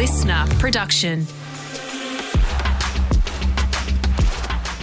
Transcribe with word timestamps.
listener 0.00 0.46
production. 0.58 1.26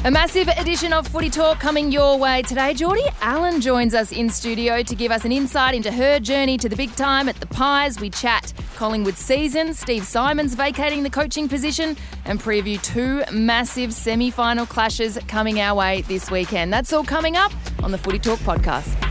A 0.06 0.12
massive 0.12 0.48
edition 0.60 0.94
of 0.94 1.08
Footy 1.08 1.32
Talk 1.32 1.60
coming 1.60 1.92
your 1.92 2.20
way 2.20 2.44
today. 2.44 2.76
Jordy 2.76 3.02
Allen 3.22 3.60
joins 3.60 3.96
us 3.96 4.12
in 4.12 4.30
studio 4.30 4.84
to 4.84 4.94
give 4.94 5.12
us 5.12 5.26
an 5.26 5.32
insight 5.32 5.74
into 5.74 5.92
her 5.92 6.20
journey 6.20 6.56
to 6.60 6.70
the 6.70 6.76
big 6.76 6.96
time 6.96 7.28
at 7.28 7.36
the 7.38 7.48
Pies. 7.48 8.00
We 8.00 8.12
chat 8.12 8.54
Collingwood 8.76 9.16
season, 9.16 9.74
Steve 9.74 10.06
Symonds 10.06 10.54
vacating 10.54 11.02
the 11.02 11.10
coaching 11.10 11.50
position, 11.50 11.98
and 12.26 12.40
preview 12.40 12.80
two 12.84 13.24
massive 13.34 13.96
semi 13.96 14.30
final 14.30 14.68
clashes 14.68 15.18
coming 15.28 15.60
our 15.60 15.76
way 15.76 16.02
this 16.04 16.30
weekend. 16.30 16.72
That's 16.72 16.94
all 16.94 17.04
coming 17.04 17.36
up 17.36 17.52
on 17.82 17.92
the 17.92 17.98
Footy 17.98 18.20
Talk 18.20 18.38
podcast. 18.42 19.07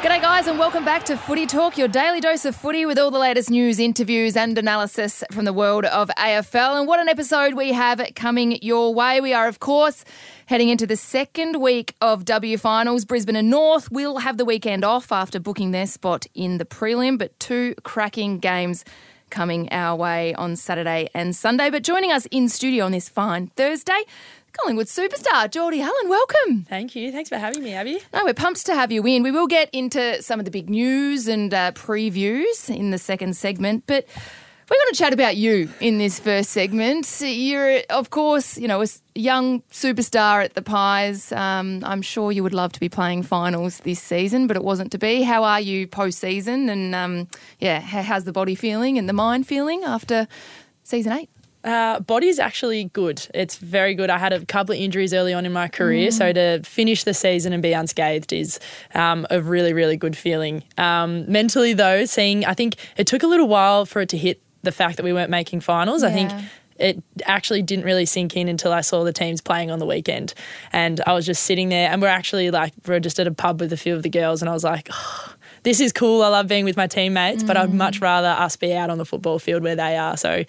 G'day, 0.00 0.22
guys, 0.22 0.46
and 0.46 0.60
welcome 0.60 0.84
back 0.84 1.04
to 1.06 1.16
Footy 1.16 1.44
Talk, 1.44 1.76
your 1.76 1.88
daily 1.88 2.20
dose 2.20 2.44
of 2.44 2.54
footy 2.54 2.86
with 2.86 3.00
all 3.00 3.10
the 3.10 3.18
latest 3.18 3.50
news, 3.50 3.80
interviews, 3.80 4.36
and 4.36 4.56
analysis 4.56 5.24
from 5.32 5.44
the 5.44 5.52
world 5.52 5.86
of 5.86 6.08
AFL. 6.16 6.78
And 6.78 6.86
what 6.86 7.00
an 7.00 7.08
episode 7.08 7.54
we 7.54 7.72
have 7.72 8.00
coming 8.14 8.62
your 8.62 8.94
way. 8.94 9.20
We 9.20 9.34
are, 9.34 9.48
of 9.48 9.58
course, 9.58 10.04
heading 10.46 10.68
into 10.68 10.86
the 10.86 10.94
second 10.94 11.60
week 11.60 11.96
of 12.00 12.24
W 12.26 12.56
finals. 12.58 13.04
Brisbane 13.04 13.34
and 13.34 13.50
North 13.50 13.90
will 13.90 14.18
have 14.18 14.36
the 14.36 14.44
weekend 14.44 14.84
off 14.84 15.10
after 15.10 15.40
booking 15.40 15.72
their 15.72 15.86
spot 15.86 16.26
in 16.32 16.58
the 16.58 16.64
prelim, 16.64 17.18
but 17.18 17.36
two 17.40 17.74
cracking 17.82 18.38
games 18.38 18.84
coming 19.30 19.70
our 19.72 19.96
way 19.96 20.34
on 20.34 20.56
Saturday 20.56 21.08
and 21.14 21.34
Sunday. 21.34 21.70
But 21.70 21.82
joining 21.82 22.12
us 22.12 22.26
in 22.26 22.48
studio 22.48 22.84
on 22.84 22.92
this 22.92 23.08
fine 23.08 23.48
Thursday, 23.56 24.02
Collingwood 24.52 24.86
superstar, 24.86 25.50
Jordy 25.50 25.80
Allen. 25.80 26.08
Welcome. 26.08 26.64
Thank 26.68 26.96
you. 26.96 27.12
Thanks 27.12 27.28
for 27.28 27.38
having 27.38 27.62
me, 27.62 27.74
Abbey. 27.74 28.00
No, 28.12 28.24
we're 28.24 28.34
pumped 28.34 28.66
to 28.66 28.74
have 28.74 28.90
you 28.90 29.06
in. 29.06 29.22
We 29.22 29.30
will 29.30 29.46
get 29.46 29.70
into 29.72 30.22
some 30.22 30.38
of 30.38 30.44
the 30.44 30.50
big 30.50 30.68
news 30.68 31.28
and 31.28 31.52
uh, 31.54 31.72
previews 31.72 32.74
in 32.74 32.90
the 32.90 32.98
second 32.98 33.36
segment, 33.36 33.84
but 33.86 34.06
we're 34.70 34.76
going 34.76 34.92
to 34.92 34.98
chat 34.98 35.12
about 35.12 35.36
you 35.36 35.70
in 35.80 35.98
this 35.98 36.20
first 36.20 36.50
segment. 36.50 37.20
You're, 37.20 37.80
of 37.90 38.10
course, 38.10 38.58
you 38.58 38.68
know, 38.68 38.82
a 38.82 38.86
young 39.14 39.62
superstar 39.70 40.44
at 40.44 40.54
the 40.54 40.62
Pies. 40.62 41.32
Um, 41.32 41.82
I'm 41.84 42.02
sure 42.02 42.32
you 42.32 42.42
would 42.42 42.52
love 42.52 42.72
to 42.72 42.80
be 42.80 42.88
playing 42.88 43.22
finals 43.22 43.80
this 43.80 44.00
season, 44.00 44.46
but 44.46 44.56
it 44.56 44.64
wasn't 44.64 44.92
to 44.92 44.98
be. 44.98 45.22
How 45.22 45.44
are 45.44 45.60
you 45.60 45.86
post-season? 45.86 46.68
And 46.68 46.94
um, 46.94 47.28
yeah, 47.60 47.80
how's 47.80 48.24
the 48.24 48.32
body 48.32 48.54
feeling 48.54 48.98
and 48.98 49.08
the 49.08 49.14
mind 49.14 49.46
feeling 49.46 49.84
after 49.84 50.28
season 50.82 51.12
eight? 51.12 51.30
Uh, 51.64 51.98
body's 52.00 52.38
actually 52.38 52.84
good. 52.84 53.26
It's 53.34 53.56
very 53.56 53.94
good. 53.94 54.10
I 54.10 54.18
had 54.18 54.32
a 54.32 54.44
couple 54.46 54.74
of 54.74 54.80
injuries 54.80 55.12
early 55.12 55.34
on 55.34 55.44
in 55.44 55.52
my 55.52 55.68
career, 55.68 56.10
mm. 56.10 56.12
so 56.12 56.32
to 56.32 56.62
finish 56.62 57.04
the 57.04 57.12
season 57.12 57.52
and 57.52 57.62
be 57.62 57.72
unscathed 57.72 58.32
is 58.32 58.60
um, 58.94 59.26
a 59.28 59.42
really, 59.42 59.72
really 59.72 59.96
good 59.96 60.16
feeling. 60.16 60.62
Um, 60.78 61.30
mentally, 61.30 61.72
though, 61.72 62.04
seeing, 62.04 62.44
I 62.44 62.54
think 62.54 62.76
it 62.96 63.06
took 63.06 63.22
a 63.22 63.26
little 63.26 63.48
while 63.48 63.86
for 63.86 64.00
it 64.02 64.08
to 64.10 64.16
hit 64.16 64.40
the 64.68 64.72
fact 64.72 64.98
that 64.98 65.02
we 65.02 65.14
weren't 65.14 65.30
making 65.30 65.60
finals. 65.60 66.02
Yeah. 66.02 66.10
I 66.10 66.12
think 66.12 66.32
it 66.78 67.02
actually 67.24 67.62
didn't 67.62 67.86
really 67.86 68.04
sink 68.04 68.36
in 68.36 68.48
until 68.48 68.72
I 68.72 68.82
saw 68.82 69.02
the 69.02 69.12
teams 69.12 69.40
playing 69.40 69.70
on 69.70 69.78
the 69.78 69.86
weekend. 69.86 70.34
And 70.72 71.00
I 71.06 71.14
was 71.14 71.24
just 71.24 71.44
sitting 71.44 71.70
there, 71.70 71.90
and 71.90 72.02
we're 72.02 72.08
actually 72.08 72.50
like, 72.50 72.74
we're 72.86 73.00
just 73.00 73.18
at 73.18 73.26
a 73.26 73.32
pub 73.32 73.60
with 73.60 73.72
a 73.72 73.76
few 73.76 73.94
of 73.94 74.02
the 74.02 74.10
girls, 74.10 74.42
and 74.42 74.48
I 74.48 74.52
was 74.52 74.62
like, 74.62 74.88
oh, 74.92 75.34
this 75.62 75.80
is 75.80 75.92
cool. 75.92 76.22
I 76.22 76.28
love 76.28 76.46
being 76.46 76.64
with 76.64 76.76
my 76.76 76.86
teammates, 76.86 77.42
mm. 77.42 77.46
but 77.46 77.56
I'd 77.56 77.72
much 77.72 77.98
mm. 77.98 78.02
rather 78.02 78.28
us 78.28 78.56
be 78.56 78.74
out 78.74 78.90
on 78.90 78.98
the 78.98 79.04
football 79.04 79.38
field 79.38 79.62
where 79.62 79.74
they 79.74 79.96
are. 79.96 80.16
So, 80.16 80.44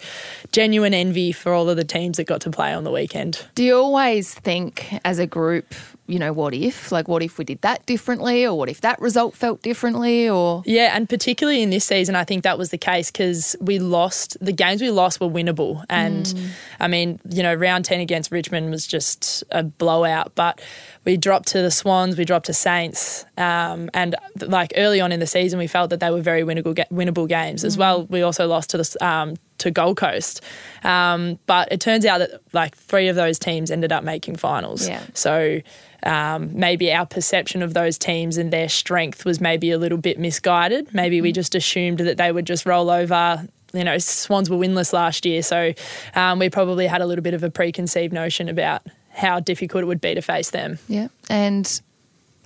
genuine 0.52 0.94
envy 0.94 1.32
for 1.32 1.52
all 1.52 1.68
of 1.68 1.76
the 1.76 1.84
teams 1.84 2.18
that 2.18 2.24
got 2.24 2.42
to 2.42 2.50
play 2.50 2.72
on 2.72 2.84
the 2.84 2.92
weekend. 2.92 3.44
Do 3.54 3.64
you 3.64 3.76
always 3.76 4.34
think 4.34 5.00
as 5.04 5.18
a 5.18 5.26
group, 5.26 5.74
you 6.10 6.18
know, 6.18 6.32
what 6.32 6.52
if? 6.52 6.90
Like, 6.90 7.06
what 7.06 7.22
if 7.22 7.38
we 7.38 7.44
did 7.44 7.60
that 7.62 7.86
differently, 7.86 8.44
or 8.44 8.58
what 8.58 8.68
if 8.68 8.80
that 8.80 9.00
result 9.00 9.36
felt 9.36 9.62
differently, 9.62 10.28
or 10.28 10.62
yeah, 10.66 10.94
and 10.94 11.08
particularly 11.08 11.62
in 11.62 11.70
this 11.70 11.84
season, 11.84 12.16
I 12.16 12.24
think 12.24 12.42
that 12.42 12.58
was 12.58 12.70
the 12.70 12.78
case 12.78 13.10
because 13.10 13.54
we 13.60 13.78
lost 13.78 14.36
the 14.40 14.52
games 14.52 14.80
we 14.80 14.90
lost 14.90 15.20
were 15.20 15.28
winnable, 15.28 15.84
and 15.88 16.26
mm. 16.26 16.48
I 16.80 16.88
mean, 16.88 17.20
you 17.30 17.42
know, 17.42 17.54
round 17.54 17.84
ten 17.84 18.00
against 18.00 18.32
Richmond 18.32 18.70
was 18.70 18.86
just 18.86 19.44
a 19.52 19.62
blowout, 19.62 20.32
but 20.34 20.60
we 21.04 21.16
dropped 21.16 21.48
to 21.48 21.62
the 21.62 21.70
Swans, 21.70 22.18
we 22.18 22.24
dropped 22.24 22.46
to 22.46 22.54
Saints, 22.54 23.24
um, 23.38 23.88
and 23.94 24.16
like 24.40 24.72
early 24.76 25.00
on 25.00 25.12
in 25.12 25.20
the 25.20 25.26
season, 25.26 25.58
we 25.58 25.68
felt 25.68 25.90
that 25.90 26.00
they 26.00 26.10
were 26.10 26.22
very 26.22 26.42
winnable, 26.42 26.74
winnable 26.90 27.28
games 27.28 27.62
mm. 27.62 27.66
as 27.66 27.78
well. 27.78 28.04
We 28.06 28.22
also 28.22 28.48
lost 28.48 28.70
to 28.70 28.78
the 28.78 29.06
um, 29.06 29.36
to 29.60 29.70
Gold 29.70 29.96
Coast, 29.96 30.42
um, 30.84 31.38
but 31.46 31.70
it 31.72 31.80
turns 31.80 32.04
out 32.04 32.18
that 32.18 32.40
like 32.52 32.76
three 32.76 33.08
of 33.08 33.16
those 33.16 33.38
teams 33.38 33.70
ended 33.70 33.92
up 33.92 34.04
making 34.04 34.36
finals. 34.36 34.88
Yeah. 34.88 35.02
So 35.14 35.60
um, 36.02 36.50
maybe 36.58 36.92
our 36.92 37.06
perception 37.06 37.62
of 37.62 37.74
those 37.74 37.98
teams 37.98 38.36
and 38.36 38.52
their 38.52 38.68
strength 38.68 39.24
was 39.24 39.40
maybe 39.40 39.70
a 39.70 39.78
little 39.78 39.98
bit 39.98 40.18
misguided. 40.18 40.92
Maybe 40.94 41.16
mm-hmm. 41.16 41.24
we 41.24 41.32
just 41.32 41.54
assumed 41.54 41.98
that 41.98 42.16
they 42.16 42.32
would 42.32 42.46
just 42.46 42.66
roll 42.66 42.90
over. 42.90 43.46
You 43.72 43.84
know, 43.84 43.98
Swans 43.98 44.50
were 44.50 44.56
winless 44.56 44.92
last 44.92 45.24
year, 45.24 45.42
so 45.42 45.72
um, 46.14 46.38
we 46.38 46.50
probably 46.50 46.86
had 46.86 47.02
a 47.02 47.06
little 47.06 47.22
bit 47.22 47.34
of 47.34 47.44
a 47.44 47.50
preconceived 47.50 48.12
notion 48.12 48.48
about 48.48 48.82
how 49.10 49.38
difficult 49.38 49.82
it 49.82 49.86
would 49.86 50.00
be 50.00 50.14
to 50.14 50.22
face 50.22 50.50
them. 50.50 50.78
Yeah, 50.88 51.08
and 51.28 51.80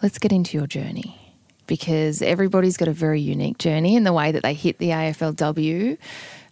let's 0.02 0.18
get 0.18 0.32
into 0.32 0.58
your 0.58 0.66
journey 0.66 1.18
because 1.66 2.20
everybody's 2.20 2.76
got 2.76 2.88
a 2.88 2.92
very 2.92 3.20
unique 3.20 3.56
journey 3.56 3.96
in 3.96 4.04
the 4.04 4.12
way 4.12 4.32
that 4.32 4.42
they 4.42 4.54
hit 4.54 4.76
the 4.78 4.90
AFLW. 4.90 5.96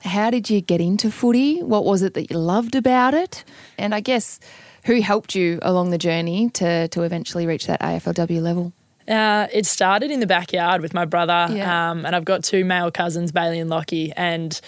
How 0.03 0.31
did 0.31 0.51
you 0.51 0.61
get 0.61 0.81
into 0.81 1.11
footy? 1.11 1.63
What 1.63 1.85
was 1.85 2.03
it 2.03 2.15
that 2.15 2.31
you 2.31 2.39
loved 2.39 2.75
about 2.75 3.15
it? 3.15 3.45
And 3.79 3.95
I 3.95 4.01
guess 4.01 4.41
who 4.85 5.01
helped 5.01 5.35
you 5.35 5.59
along 5.63 5.91
the 5.91 5.99
journey 5.99 6.51
to 6.51 6.89
to 6.89 7.03
eventually 7.03 7.47
reach 7.47 7.67
that 7.67 7.81
AFLW 7.81 8.43
level? 8.43 8.73
Uh, 9.09 9.49
it 9.53 9.67
started 9.67 10.11
in 10.11 10.21
the 10.21 10.27
backyard 10.27 10.81
with 10.81 10.95
my 10.95 11.05
brother, 11.05 11.49
yeah. 11.51 11.91
um, 11.91 12.07
and 12.07 12.15
I've 12.15 12.25
got 12.25 12.45
two 12.45 12.65
male 12.65 12.91
cousins, 12.93 13.33
Bailey 13.33 13.59
and 13.59 13.69
Lockie, 13.69 14.13
and 14.13 14.61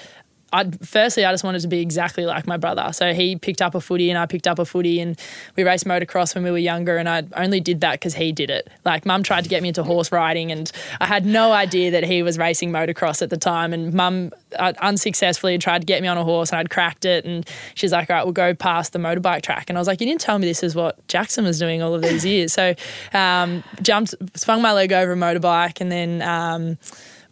I 0.55 0.71
firstly 0.83 1.25
I 1.25 1.33
just 1.33 1.43
wanted 1.43 1.63
to 1.63 1.69
be 1.69 1.81
exactly 1.81 2.27
like 2.27 2.47
my 2.47 2.57
brother. 2.57 2.93
So 2.93 3.13
he 3.13 3.35
picked 3.35 3.61
up 3.61 3.75
a 3.75 3.81
footy 3.81 4.09
and 4.09 4.17
I 4.17 4.27
picked 4.27 4.47
up 4.47 4.61
a 4.61 4.65
footy 4.65 5.01
and 5.01 5.19
we 5.57 5.65
raced 5.65 5.85
motocross 5.85 6.33
when 6.35 6.45
we 6.45 6.51
were 6.53 6.59
younger 6.59 6.97
and 6.97 7.09
I 7.09 7.25
only 7.37 7.59
did 7.59 7.81
that 7.81 7.95
because 7.95 8.15
he 8.15 8.31
did 8.31 8.51
it. 8.51 8.71
Like 8.85 9.05
mum 9.05 9.25
tried 9.25 9.43
to 9.43 9.51
get 9.51 9.63
me 9.63 9.69
into 9.69 9.83
horse 9.83 10.13
riding 10.13 10.53
and 10.53 10.71
I 11.01 11.07
had 11.07 11.27
no 11.27 11.51
idea 11.51 11.91
that 11.91 12.05
he 12.05 12.23
was 12.23 12.39
racing 12.39 12.71
motocross 12.71 13.21
at 13.21 13.31
the 13.31 13.37
time 13.37 13.73
and 13.73 13.93
mum 13.93 14.31
uh, 14.57 14.73
unsuccessfully 14.81 15.59
tried 15.59 15.81
to 15.81 15.87
get 15.87 16.01
me 16.03 16.07
on 16.07 16.17
a 16.17 16.25
horse 16.25 16.51
and 16.51 16.61
I'd 16.61 16.71
cracked 16.71 17.05
it 17.05 17.25
and 17.25 17.45
she's 17.75 17.91
like, 17.91 18.09
all 18.09 18.17
right, 18.17 18.25
we'll 18.25 18.33
go 18.33 18.55
past 18.55 18.93
the 18.93 19.01
motorbike 19.01 19.43
track. 19.43 19.69
And 19.69 19.77
I 19.77 19.81
was 19.81 19.89
like, 19.89 20.01
you 20.01 20.07
didn't 20.07 20.21
tell 20.21 20.39
me 20.39 20.47
this 20.47 20.63
is 20.63 20.77
what 20.77 21.07
Jackson 21.09 21.45
was 21.45 21.59
doing 21.59 21.83
all 21.83 21.95
of 21.95 22.03
these 22.03 22.25
years. 22.25 22.53
So 22.53 22.77
um, 23.13 23.65
jumped, 23.83 24.15
swung 24.37 24.63
my 24.63 24.73
leg 24.73 24.93
over 24.93 25.15
a 25.15 25.17
motorbike 25.17 25.81
and 25.81 25.91
then 25.91 26.23
um, 26.23 26.79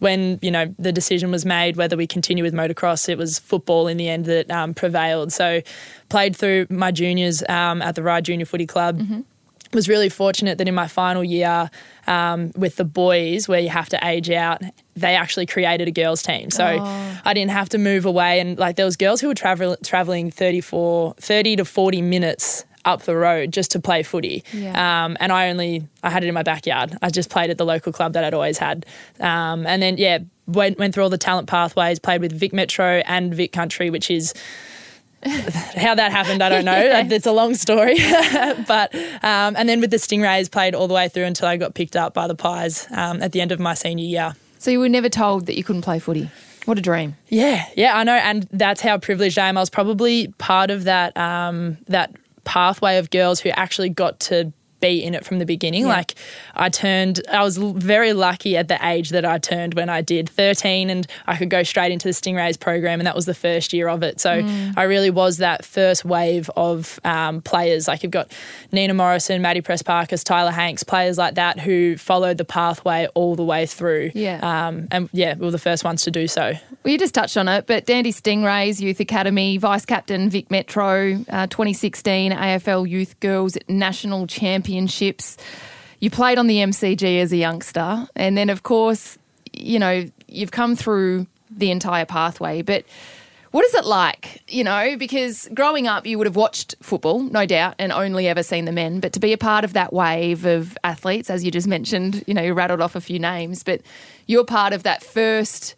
when 0.03 0.41
you 0.43 0.51
know 0.51 0.75
the 0.81 0.91
decision 0.91 1.31
was 1.31 1.47
made 1.47 1.77
whether 1.77 1.97
we 1.97 2.09
continue 2.09 2.43
with 2.43 2.53
motocross, 2.53 3.09
it 3.09 3.17
was 3.17 3.39
football 3.39 3.87
in 3.87 3.97
the 3.97 4.09
end 4.09 4.25
that 4.25 4.51
um, 4.51 4.75
prevailed. 4.75 5.33
So 5.33 5.63
played 6.09 6.35
through 6.35 6.67
my 6.69 6.91
juniors 6.91 7.45
um, 7.49 7.81
at 7.81 7.95
the 7.95 8.03
Rye 8.03 8.21
Junior 8.21 8.45
Footy 8.45 8.67
Club. 8.67 8.99
Mm-hmm. 8.99 9.21
Was 9.73 9.89
really 9.89 10.11
fortunate 10.11 10.59
that 10.59 10.69
in 10.69 10.75
my 10.75 10.87
final 10.87 11.25
year 11.25 11.71
um, 12.07 12.51
with 12.57 12.77
the 12.77 12.85
boys, 12.85 13.49
where 13.49 13.61
you 13.61 13.71
have 13.71 13.89
to 13.91 14.07
age 14.07 14.29
out, 14.29 14.61
they 14.95 15.15
actually 15.17 15.47
created 15.47 15.89
a 15.89 15.91
girls 15.91 16.21
team. 16.21 16.51
So 16.51 16.77
oh. 16.79 17.21
I 17.25 17.33
didn't 17.33 17.53
have 17.53 17.71
to 17.71 17.79
move 17.79 18.05
away. 18.05 18.41
And 18.41 18.59
like 18.59 18.77
there 18.77 18.85
was 18.85 18.99
girls 18.99 19.23
who 19.23 19.29
were 19.29 19.35
travel- 19.35 19.79
traveling 19.83 20.31
34, 20.31 21.15
30 21.19 21.57
to 21.57 21.65
40 21.65 22.03
minutes 22.03 22.67
up 22.85 23.03
the 23.03 23.17
road 23.17 23.53
just 23.53 23.71
to 23.73 23.81
play 23.81 24.03
footy. 24.03 24.45
Yeah. 24.53 25.05
Um, 25.05 25.17
and 25.21 25.33
I 25.33 25.51
only 25.51 25.87
I 26.03 26.11
had 26.11 26.25
it 26.25 26.29
in 26.29 26.35
my 26.35 26.43
backyard. 26.43 26.97
I 27.03 27.11
just 27.11 27.31
played 27.31 27.51
at 27.51 27.59
the 27.59 27.65
local 27.65 27.93
club 27.93 28.15
that 28.15 28.25
I'd 28.25 28.35
always 28.35 28.59
had. 28.59 28.87
Um, 29.21 29.67
and 29.67 29.83
then 29.83 29.97
yeah, 29.99 30.19
went 30.47 30.79
went 30.79 30.95
through 30.95 31.05
all 31.05 31.11
the 31.11 31.19
talent 31.19 31.49
pathways. 31.49 31.99
Played 31.99 32.21
with 32.21 32.33
Vic 32.33 32.53
Metro 32.53 33.03
and 33.07 33.35
Vic 33.35 33.53
Country, 33.53 33.91
which 33.91 34.11
is. 34.11 34.35
how 35.77 35.95
that 35.95 36.11
happened, 36.11 36.43
I 36.43 36.49
don't 36.49 36.65
know. 36.65 36.73
yes. 36.77 37.13
It's 37.13 37.27
a 37.27 37.33
long 37.33 37.55
story, 37.55 37.97
but 38.67 38.93
um, 39.23 39.55
and 39.57 39.69
then 39.69 39.81
with 39.81 39.93
the 39.93 39.97
Stingrays, 39.97 40.51
played 40.51 40.75
all 40.75 40.89
the 40.89 40.95
way 40.95 41.09
through 41.09 41.27
until 41.27 41.47
I 41.47 41.57
got 41.57 41.75
picked 41.75 41.95
up 41.95 42.13
by 42.13 42.27
the 42.27 42.35
Pies 42.35 42.89
um, 42.91 43.23
at 43.23 43.31
the 43.31 43.41
end 43.41 43.53
of 43.53 43.61
my 43.61 43.75
senior 43.75 44.05
year. 44.05 44.35
So 44.59 44.73
you 44.73 44.81
were 44.81 44.89
never 44.89 45.09
told 45.09 45.47
that 45.47 45.57
you 45.57 45.63
couldn't 45.63 45.83
play 45.83 46.01
footy. 46.01 46.29
What 46.65 46.77
a 46.77 46.81
dream! 46.81 47.15
Yeah, 47.29 47.65
yeah, 47.77 47.97
I 47.97 48.03
know, 48.03 48.15
and 48.15 48.49
that's 48.51 48.81
how 48.81 48.99
privileged 48.99 49.39
I 49.39 49.49
am. 49.49 49.57
I 49.57 49.61
was 49.61 49.71
probably 49.71 50.27
part 50.39 50.73
of 50.73 50.85
that 50.85 51.17
um, 51.17 51.79
that 51.87 52.11
pathway 52.45 52.99
of 52.99 53.11
girls 53.11 53.41
who 53.41 53.51
actually 53.51 53.89
got 53.89 54.21
to 54.21 54.53
be 54.83 55.03
in 55.03 55.15
it 55.15 55.25
from 55.25 55.39
the 55.39 55.47
beginning. 55.47 55.83
Yeah. 55.83 55.89
Like 55.89 56.15
I 56.55 56.69
turned, 56.69 57.23
I 57.33 57.43
was 57.43 57.57
very 57.57 58.13
lucky 58.13 58.59
at 58.59 58.69
the 58.69 58.79
age 58.87 59.11
that 59.11 59.25
I 59.25 59.39
turned 59.39 59.73
when 59.73 59.89
I 59.89 60.03
did 60.03 60.29
13 60.29 60.91
and 60.91 61.07
I 61.27 61.37
could 61.37 61.49
go 61.49 61.63
straight 61.63 61.93
into 61.93 62.09
the 62.09 62.13
Stingrays 62.13 62.61
program 62.61 63.01
and 63.01 63.07
that 63.07 63.17
was 63.17 63.25
the 63.25 63.35
first 63.35 63.73
year 63.73 63.89
of 63.89 64.03
it. 64.03 64.21
So 64.21 64.43
mm. 64.43 64.75
I 64.77 64.83
really 64.83 65.11
was 65.11 65.39
that 65.39 65.65
first 65.65 66.05
wave 66.05 66.51
of 66.57 67.01
um, 67.05 67.41
players. 67.41 67.89
Like 67.89 68.03
you've 68.03 68.13
got 68.13 68.31
Nina 68.73 68.93
Morrison, 68.93 69.41
Maddie 69.41 69.63
Prespakis, 69.63 70.25
Tyla 70.25 70.51
Hanks, 70.51 70.83
players 70.83 71.17
like 71.17 71.37
that 71.37 71.61
who 71.61 71.97
followed 71.97 72.37
the 72.37 72.45
pathway 72.45 73.09
all 73.15 73.37
the 73.37 73.45
way 73.45 73.65
through. 73.65 74.11
Yeah. 74.15 74.41
Um, 74.43 74.89
and 74.91 75.09
yeah, 75.13 75.35
we 75.37 75.47
were 75.47 75.53
the 75.53 75.59
first 75.59 75.85
ones 75.85 76.03
to 76.03 76.11
do 76.11 76.27
so. 76.27 76.53
Well, 76.83 76.93
you 76.93 76.99
just 76.99 77.15
touched 77.15 77.37
on 77.37 77.47
it, 77.47 77.67
but 77.67 77.87
Dandy 77.87 78.13
Stingrays 78.13 78.81
Youth 78.81 78.99
Academy, 78.99 79.57
Vice 79.59 79.87
Captain 79.87 80.29
Vic 80.29 80.51
Metro, 80.51 81.25
uh, 81.29 81.47
2016 81.47 82.33
AFL 82.33 82.89
Youth 82.89 83.19
Girls 83.21 83.57
National 83.69 84.27
Champion 84.27 84.72
Championships. 84.73 85.37
You 86.01 86.11
played 86.11 86.39
on 86.39 86.47
the 86.47 86.57
MCG 86.57 87.21
as 87.21 87.33
a 87.33 87.37
youngster, 87.37 88.09
and 88.17 88.37
then, 88.37 88.49
of 88.49 88.63
course, 88.63 89.19
you 89.53 89.79
know, 89.79 90.07
you've 90.27 90.51
come 90.51 90.77
through 90.77 91.27
the 91.51 91.71
entire 91.71 92.07
pathway, 92.07 92.63
but 92.63 92.85
what 93.51 93.67
is 93.67 93.75
it 93.75 93.85
like, 93.85 94.41
you 94.49 94.65
know, 94.65 94.97
because 94.97 95.47
growing 95.53 95.87
up 95.87 96.07
you 96.07 96.17
would 96.17 96.27
have 96.27 96.37
watched 96.37 96.75
football, 96.81 97.21
no 97.21 97.45
doubt, 97.45 97.75
and 97.79 97.93
only 97.93 98.27
ever 98.27 98.43
seen 98.43 98.65
the 98.65 98.73
men, 98.73 98.99
but 98.99 99.13
to 99.13 99.21
be 99.21 99.35
a 99.35 99.39
part 99.39 99.63
of 99.65 99.75
that 99.75 99.93
wave 99.93 100.47
of 100.47 100.79
athletes, 100.83 101.29
as 101.29 101.45
you 101.45 101.51
just 101.51 101.69
mentioned, 101.69 102.25
you 102.27 102.33
know, 102.33 102.41
you 102.41 102.55
rattled 102.55 102.81
off 102.81 102.97
a 102.97 103.01
few 103.01 103.19
names, 103.19 103.63
but 103.63 103.83
you're 104.27 104.45
part 104.45 104.73
of 104.73 104.85
that 104.85 105.03
first, 105.03 105.75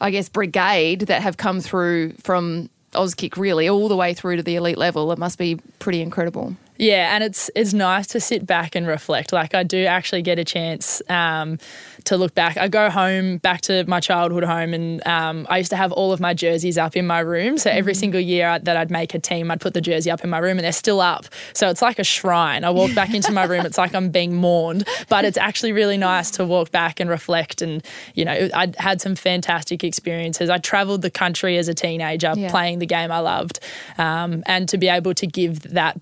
I 0.00 0.12
guess, 0.12 0.28
brigade 0.28 1.00
that 1.08 1.20
have 1.22 1.36
come 1.36 1.60
through 1.60 2.12
from 2.22 2.70
Auskick 2.92 3.36
really 3.36 3.68
all 3.68 3.88
the 3.88 3.96
way 3.96 4.14
through 4.14 4.36
to 4.36 4.42
the 4.44 4.54
elite 4.54 4.78
level. 4.78 5.10
It 5.10 5.18
must 5.18 5.36
be 5.36 5.56
pretty 5.80 6.00
incredible. 6.00 6.56
Yeah, 6.80 7.14
and 7.14 7.22
it's 7.22 7.50
it's 7.54 7.74
nice 7.74 8.06
to 8.08 8.20
sit 8.20 8.46
back 8.46 8.74
and 8.74 8.86
reflect. 8.86 9.34
Like 9.34 9.54
I 9.54 9.64
do 9.64 9.84
actually 9.84 10.22
get 10.22 10.38
a 10.38 10.44
chance 10.44 11.02
um, 11.10 11.58
to 12.04 12.16
look 12.16 12.34
back. 12.34 12.56
I 12.56 12.68
go 12.68 12.88
home 12.88 13.36
back 13.36 13.60
to 13.62 13.84
my 13.86 14.00
childhood 14.00 14.44
home, 14.44 14.72
and 14.72 15.06
um, 15.06 15.46
I 15.50 15.58
used 15.58 15.68
to 15.70 15.76
have 15.76 15.92
all 15.92 16.10
of 16.10 16.20
my 16.20 16.32
jerseys 16.32 16.78
up 16.78 16.96
in 16.96 17.06
my 17.06 17.18
room. 17.20 17.58
So 17.58 17.70
every 17.70 17.92
mm-hmm. 17.92 18.00
single 18.00 18.20
year 18.20 18.58
that 18.58 18.78
I'd 18.78 18.90
make 18.90 19.12
a 19.12 19.18
team, 19.18 19.50
I'd 19.50 19.60
put 19.60 19.74
the 19.74 19.82
jersey 19.82 20.10
up 20.10 20.24
in 20.24 20.30
my 20.30 20.38
room, 20.38 20.56
and 20.56 20.64
they're 20.64 20.72
still 20.72 21.02
up. 21.02 21.26
So 21.52 21.68
it's 21.68 21.82
like 21.82 21.98
a 21.98 22.04
shrine. 22.04 22.64
I 22.64 22.70
walk 22.70 22.94
back 22.94 23.12
into 23.12 23.30
my 23.30 23.44
room, 23.44 23.66
it's 23.66 23.76
like 23.76 23.94
I'm 23.94 24.08
being 24.08 24.34
mourned, 24.34 24.88
but 25.10 25.26
it's 25.26 25.36
actually 25.36 25.72
really 25.72 25.98
nice 25.98 26.30
to 26.32 26.46
walk 26.46 26.70
back 26.70 26.98
and 26.98 27.10
reflect. 27.10 27.60
And 27.60 27.84
you 28.14 28.24
know, 28.24 28.48
I 28.54 28.72
had 28.78 29.02
some 29.02 29.16
fantastic 29.16 29.84
experiences. 29.84 30.48
I 30.48 30.56
travelled 30.56 31.02
the 31.02 31.10
country 31.10 31.58
as 31.58 31.68
a 31.68 31.74
teenager 31.74 32.32
yeah. 32.34 32.50
playing 32.50 32.78
the 32.78 32.86
game 32.86 33.12
I 33.12 33.18
loved, 33.18 33.60
um, 33.98 34.42
and 34.46 34.66
to 34.70 34.78
be 34.78 34.88
able 34.88 35.12
to 35.12 35.26
give 35.26 35.74
that 35.74 36.00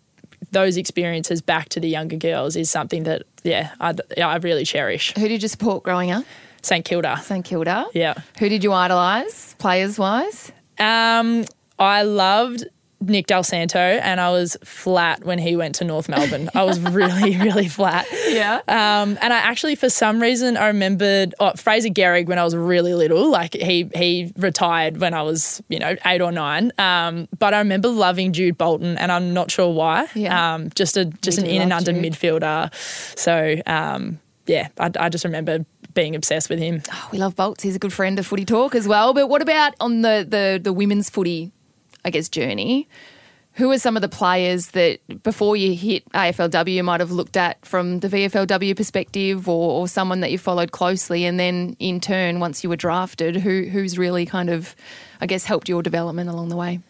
those 0.51 0.77
experiences 0.77 1.43
back 1.43 1.69
to 1.71 1.81
the 1.81 1.89
younger 1.89 2.17
girls 2.17 2.57
is 2.57 2.71
something 2.71 3.05
that 3.05 3.23
yeah 3.45 3.73
I, 3.81 3.95
I 4.21 4.37
really 4.37 4.65
cherish. 4.65 5.15
Who 5.15 5.29
did 5.29 5.43
you 5.43 5.49
support 5.49 5.85
growing 5.85 6.11
up? 6.11 6.25
St 6.63 6.85
Kilda. 6.85 7.21
St 7.23 7.45
Kilda. 7.45 7.87
Yeah. 7.95 8.15
Who 8.39 8.49
did 8.49 8.65
you 8.65 8.73
idolise, 8.73 9.55
players 9.59 9.99
wise? 9.99 10.51
Um, 10.79 11.45
I 11.79 12.03
loved 12.03 12.65
Nick 13.01 13.27
Dal 13.27 13.43
Santo, 13.43 13.79
and 13.79 14.21
I 14.21 14.31
was 14.31 14.57
flat 14.65 15.25
when 15.25 15.39
he 15.39 15.57
went 15.57 15.77
to 15.77 15.85
North 15.85 16.09
Melbourne. 16.09 16.51
I 16.55 16.65
was 16.65 16.81
really, 16.81 17.37
really 17.39 17.69
flat. 17.69 18.07
Yeah. 18.29 18.57
Um, 18.69 19.19
and 19.21 19.33
I 19.33 19.39
actually, 19.39 19.77
for 19.77 19.89
some 19.89 20.21
reason, 20.21 20.57
I 20.57 20.67
remembered 20.69 21.35
oh, 21.39 21.53
Fraser 21.57 21.91
Gehrig 21.91 22.27
when 22.27 22.39
I 22.39 22.45
was 22.45 22.57
really 22.57 22.95
little. 22.95 23.31
Like 23.31 23.55
he 23.55 23.91
he 23.95 24.33
retired 24.37 24.99
when 24.99 25.15
I 25.15 25.23
was, 25.23 25.63
you 25.69 25.79
know, 25.79 25.95
eight 26.05 26.21
or 26.21 26.33
nine. 26.33 26.73
Um, 26.79 27.29
but 27.39 27.55
I 27.55 27.59
remember 27.59 27.89
loving 27.89 28.33
Jude 28.33 28.59
Bolton, 28.59 28.99
and 28.99 29.13
I'm 29.13 29.33
not 29.33 29.51
sure 29.51 29.73
why. 29.73 30.09
Yeah. 30.15 30.55
Um, 30.55 30.71
just 30.75 30.97
a 30.97 31.05
just 31.07 31.41
we 31.41 31.45
an 31.45 31.51
in 31.51 31.63
and 31.63 31.73
under 31.73 31.93
Jude. 31.93 32.03
midfielder. 32.03 32.75
So 33.19 33.57
um, 33.67 34.19
yeah, 34.47 34.69
I, 34.79 34.91
I 34.99 35.09
just 35.09 35.25
remember 35.25 35.65
being 35.95 36.15
obsessed 36.15 36.51
with 36.51 36.59
him. 36.59 36.83
Oh, 36.93 37.09
we 37.13 37.19
love 37.19 37.37
Bolts. 37.37 37.63
He's 37.63 37.77
a 37.77 37.79
good 37.79 37.93
friend 37.93 38.19
of 38.19 38.27
Footy 38.27 38.45
Talk 38.45 38.75
as 38.75 38.89
well. 38.89 39.15
But 39.15 39.29
what 39.29 39.43
about 39.43 39.75
on 39.81 40.03
the 40.03 40.27
the 40.29 40.61
the 40.63 40.73
women's 40.73 41.09
footy 41.11 41.53
I 42.09 42.11
guess, 42.11 42.29
journey. 42.31 42.89
Who 43.55 43.71
are 43.71 43.79
some 43.79 43.97
of 43.97 44.03
the 44.03 44.09
players 44.09 44.69
that 44.69 45.01
before 45.23 45.57
you 45.57 45.75
hit 45.75 46.09
AFLW 46.13 46.73
you 46.73 46.83
might 46.83 47.01
have 47.01 47.11
looked 47.11 47.37
at 47.37 47.65
from 47.67 48.01
the 48.01 48.09
VFLW 48.09 48.75
perspective 48.75 49.49
or, 49.49 49.81
or 49.81 49.89
someone 49.89 50.21
that 50.21 50.31
you 50.31 50.39
followed 50.39 50.73
closely 50.73 51.25
and 51.25 51.39
then 51.39 51.77
in 51.79 52.01
turn 52.01 52.41
once 52.41 52.63
you 52.63 52.71
were 52.71 52.77
drafted, 52.77 53.37
who 53.37 53.65
who's 53.65 53.99
really 53.99 54.25
kind 54.25 54.49
of 54.49 54.75
I 55.21 55.27
guess 55.27 55.45
helped 55.45 55.69
your 55.69 55.83
development 55.83 56.31
along 56.31 56.49
the 56.49 56.57
way? 56.57 56.81